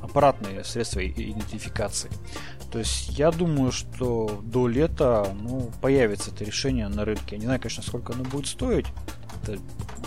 [0.02, 2.10] аппаратное средство идентификации.
[2.72, 7.36] То есть я думаю, что до лета ну, появится это решение на рынке.
[7.36, 8.86] Я не знаю, конечно, сколько оно будет стоить.
[9.44, 9.60] Это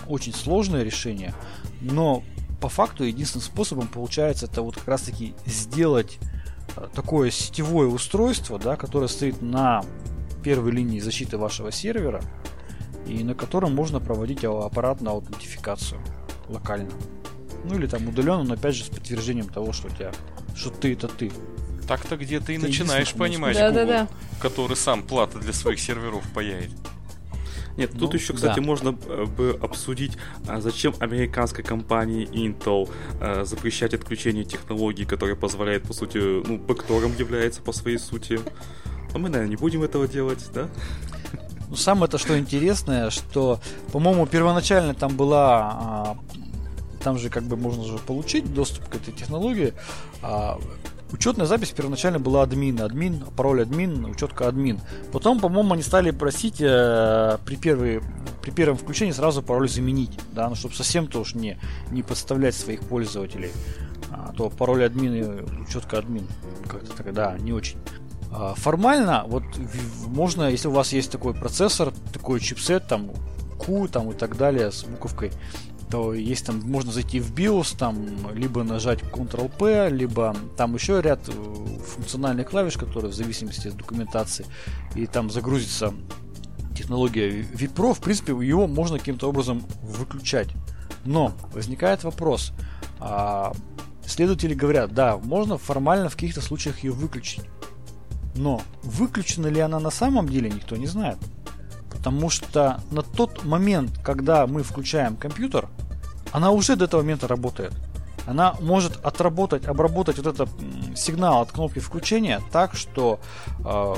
[0.06, 1.34] очень сложное решение.
[1.80, 2.22] Но
[2.60, 6.18] по факту единственным способом получается это вот как раз таки сделать
[6.94, 9.84] такое сетевое устройство, да, которое стоит на
[10.42, 12.22] первой линии защиты вашего сервера
[13.08, 16.00] и на котором можно проводить аппаратную аутентификацию
[16.48, 16.90] локально.
[17.64, 20.12] Ну или там удаленно, но опять же с подтверждением того, что у тебя,
[20.54, 21.32] что ты это ты.
[21.86, 24.08] Так-то где ты и начинаешь понимать да, Google, да, да.
[24.40, 26.70] который сам платы для своих серверов паяет.
[27.78, 28.66] Нет, тут ну, еще, кстати, да.
[28.66, 32.90] можно э, бы обсудить, а зачем американской компании Intel
[33.20, 38.40] э, запрещать отключение технологий, которые позволяют, по сути, ну, бэктором является по своей сути.
[39.12, 40.68] Но мы, наверное, не будем этого делать, да?
[41.68, 43.60] Ну, самое то, что интересное, что,
[43.92, 46.16] по-моему, первоначально там была а,
[47.02, 49.74] там же как бы можно же получить доступ к этой технологии.
[50.22, 50.58] А,
[51.10, 54.78] Учетная запись первоначально была админ, админ, пароль админ, учетка админ.
[55.10, 58.02] Потом, по-моему, они стали просить э, при, первой,
[58.42, 61.58] при первом включении сразу пароль заменить, да, ну, чтобы совсем тоже не,
[61.90, 63.52] не подставлять своих пользователей.
[64.10, 66.26] А, то пароль админ и учетка админ
[66.68, 67.78] как-то тогда не очень.
[68.32, 69.44] А, формально, вот
[70.06, 73.10] можно, если у вас есть такой процессор, такой чипсет, там,
[73.58, 75.32] Q там, и так далее, с буковкой
[75.90, 81.20] то есть там можно зайти в BIOS, там либо нажать Ctrl-P, либо там еще ряд
[81.28, 84.44] э, функциональных клавиш, которые в зависимости от документации,
[84.94, 85.94] и там загрузится
[86.76, 90.48] технология VPRO, в принципе, его можно каким-то образом выключать.
[91.04, 92.52] Но возникает вопрос.
[93.00, 93.52] А,
[94.04, 97.44] следователи говорят, да, можно формально в каких-то случаях ее выключить.
[98.38, 101.18] Но выключена ли она на самом деле, никто не знает.
[101.90, 105.68] Потому что на тот момент, когда мы включаем компьютер,
[106.30, 107.72] она уже до этого момента работает.
[108.26, 110.50] Она может отработать, обработать вот этот
[110.94, 113.18] сигнал от кнопки включения так, что
[113.64, 113.94] э,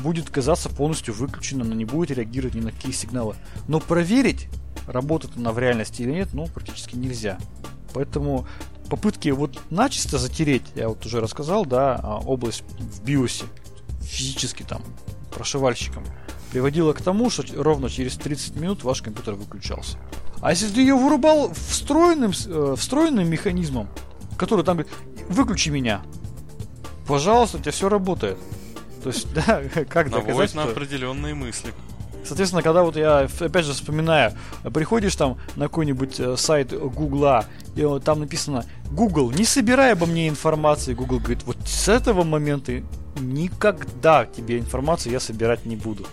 [0.00, 3.34] будет казаться полностью выключена, она не будет реагировать ни на какие сигналы.
[3.68, 4.48] Но проверить,
[4.86, 7.38] работает она в реальности или нет, ну, практически нельзя.
[7.92, 8.46] Поэтому
[8.88, 13.44] попытки вот начисто затереть, я вот уже рассказал, да, а, область в биосе,
[14.02, 14.82] физически там,
[15.32, 16.04] прошивальщиком,
[16.50, 19.98] приводило к тому, что ровно через 30 минут ваш компьютер выключался.
[20.40, 23.88] А если ты ее вырубал встроенным, э, встроенным механизмом,
[24.36, 24.92] который там говорит,
[25.28, 26.02] выключи меня,
[27.06, 28.38] пожалуйста, у тебя все работает.
[29.02, 30.72] То есть, да, как доказать, на что...
[30.72, 31.72] определенные мысли.
[32.24, 34.32] Соответственно, когда вот я, опять же, вспоминаю,
[34.72, 37.44] приходишь там на какой-нибудь э, сайт Гугла,
[37.76, 40.94] и там написано Google, не собирай обо мне информации.
[40.94, 42.82] Google говорит, вот с этого момента
[43.20, 46.06] никогда тебе информацию я собирать не буду.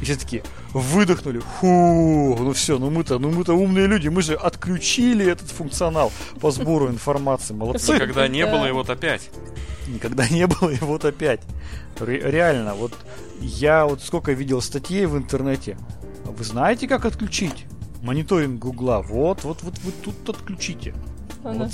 [0.00, 0.42] И все таки
[0.72, 1.40] выдохнули.
[1.60, 6.50] Фу, ну все, ну мы-то, ну мы-то умные люди, мы же отключили этот функционал по
[6.50, 7.54] сбору информации.
[7.54, 7.94] Молодцы.
[7.94, 9.30] Никогда не было, и вот опять.
[9.88, 11.40] Никогда не было, и вот опять.
[11.98, 12.92] Ре- реально, вот
[13.40, 15.76] я вот сколько видел статей в интернете,
[16.24, 17.64] Вы знаете, как отключить
[18.02, 19.00] мониторинг Гугла?
[19.02, 20.94] Вот, вот, вот вы тут отключите.
[21.42, 21.64] Ага.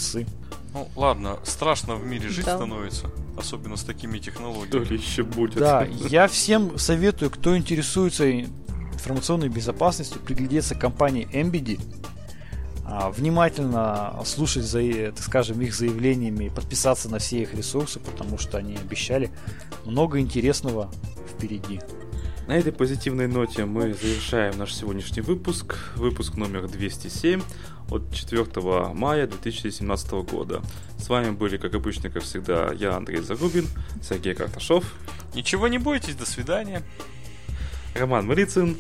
[0.75, 2.57] Ну, ладно, страшно в мире жить да.
[2.57, 3.09] становится,
[3.39, 4.85] особенно с такими технологиями.
[4.85, 5.55] Что ли еще будет?
[5.55, 11.81] Да, я всем советую, кто интересуется информационной безопасностью, приглядеться к компании MBD,
[12.85, 18.59] а, внимательно слушать, за, так скажем, их заявлениями, подписаться на все их ресурсы, потому что
[18.59, 19.31] они обещали
[19.85, 20.91] много интересного
[21.33, 21.81] впереди.
[22.47, 27.41] На этой позитивной ноте мы завершаем наш сегодняшний выпуск, выпуск номер 207
[27.91, 28.45] от 4
[28.93, 30.61] мая 2017 года.
[30.99, 33.67] С вами были, как обычно, как всегда, я, Андрей Зарубин,
[34.03, 34.85] Сергей Карташов.
[35.35, 36.83] Ничего не бойтесь, до свидания.
[37.95, 38.77] Роман Марицын.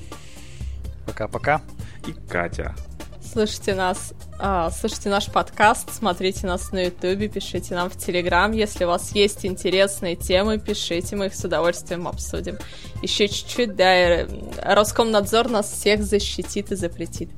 [1.06, 1.62] Пока-пока.
[2.06, 2.76] И Катя
[3.24, 8.52] слышите нас, а, слышите наш подкаст, смотрите нас на Ютубе, пишите нам в Телеграм.
[8.52, 12.58] Если у вас есть интересные темы, пишите, мы их с удовольствием обсудим.
[13.02, 14.26] Еще чуть-чуть, да, э,
[14.62, 17.30] Роскомнадзор нас всех защитит и запретит.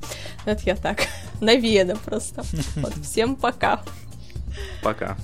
[0.45, 1.07] Это я так,
[1.41, 2.43] навеяно просто.
[2.75, 3.81] Вот, всем пока.
[4.81, 5.17] Пока.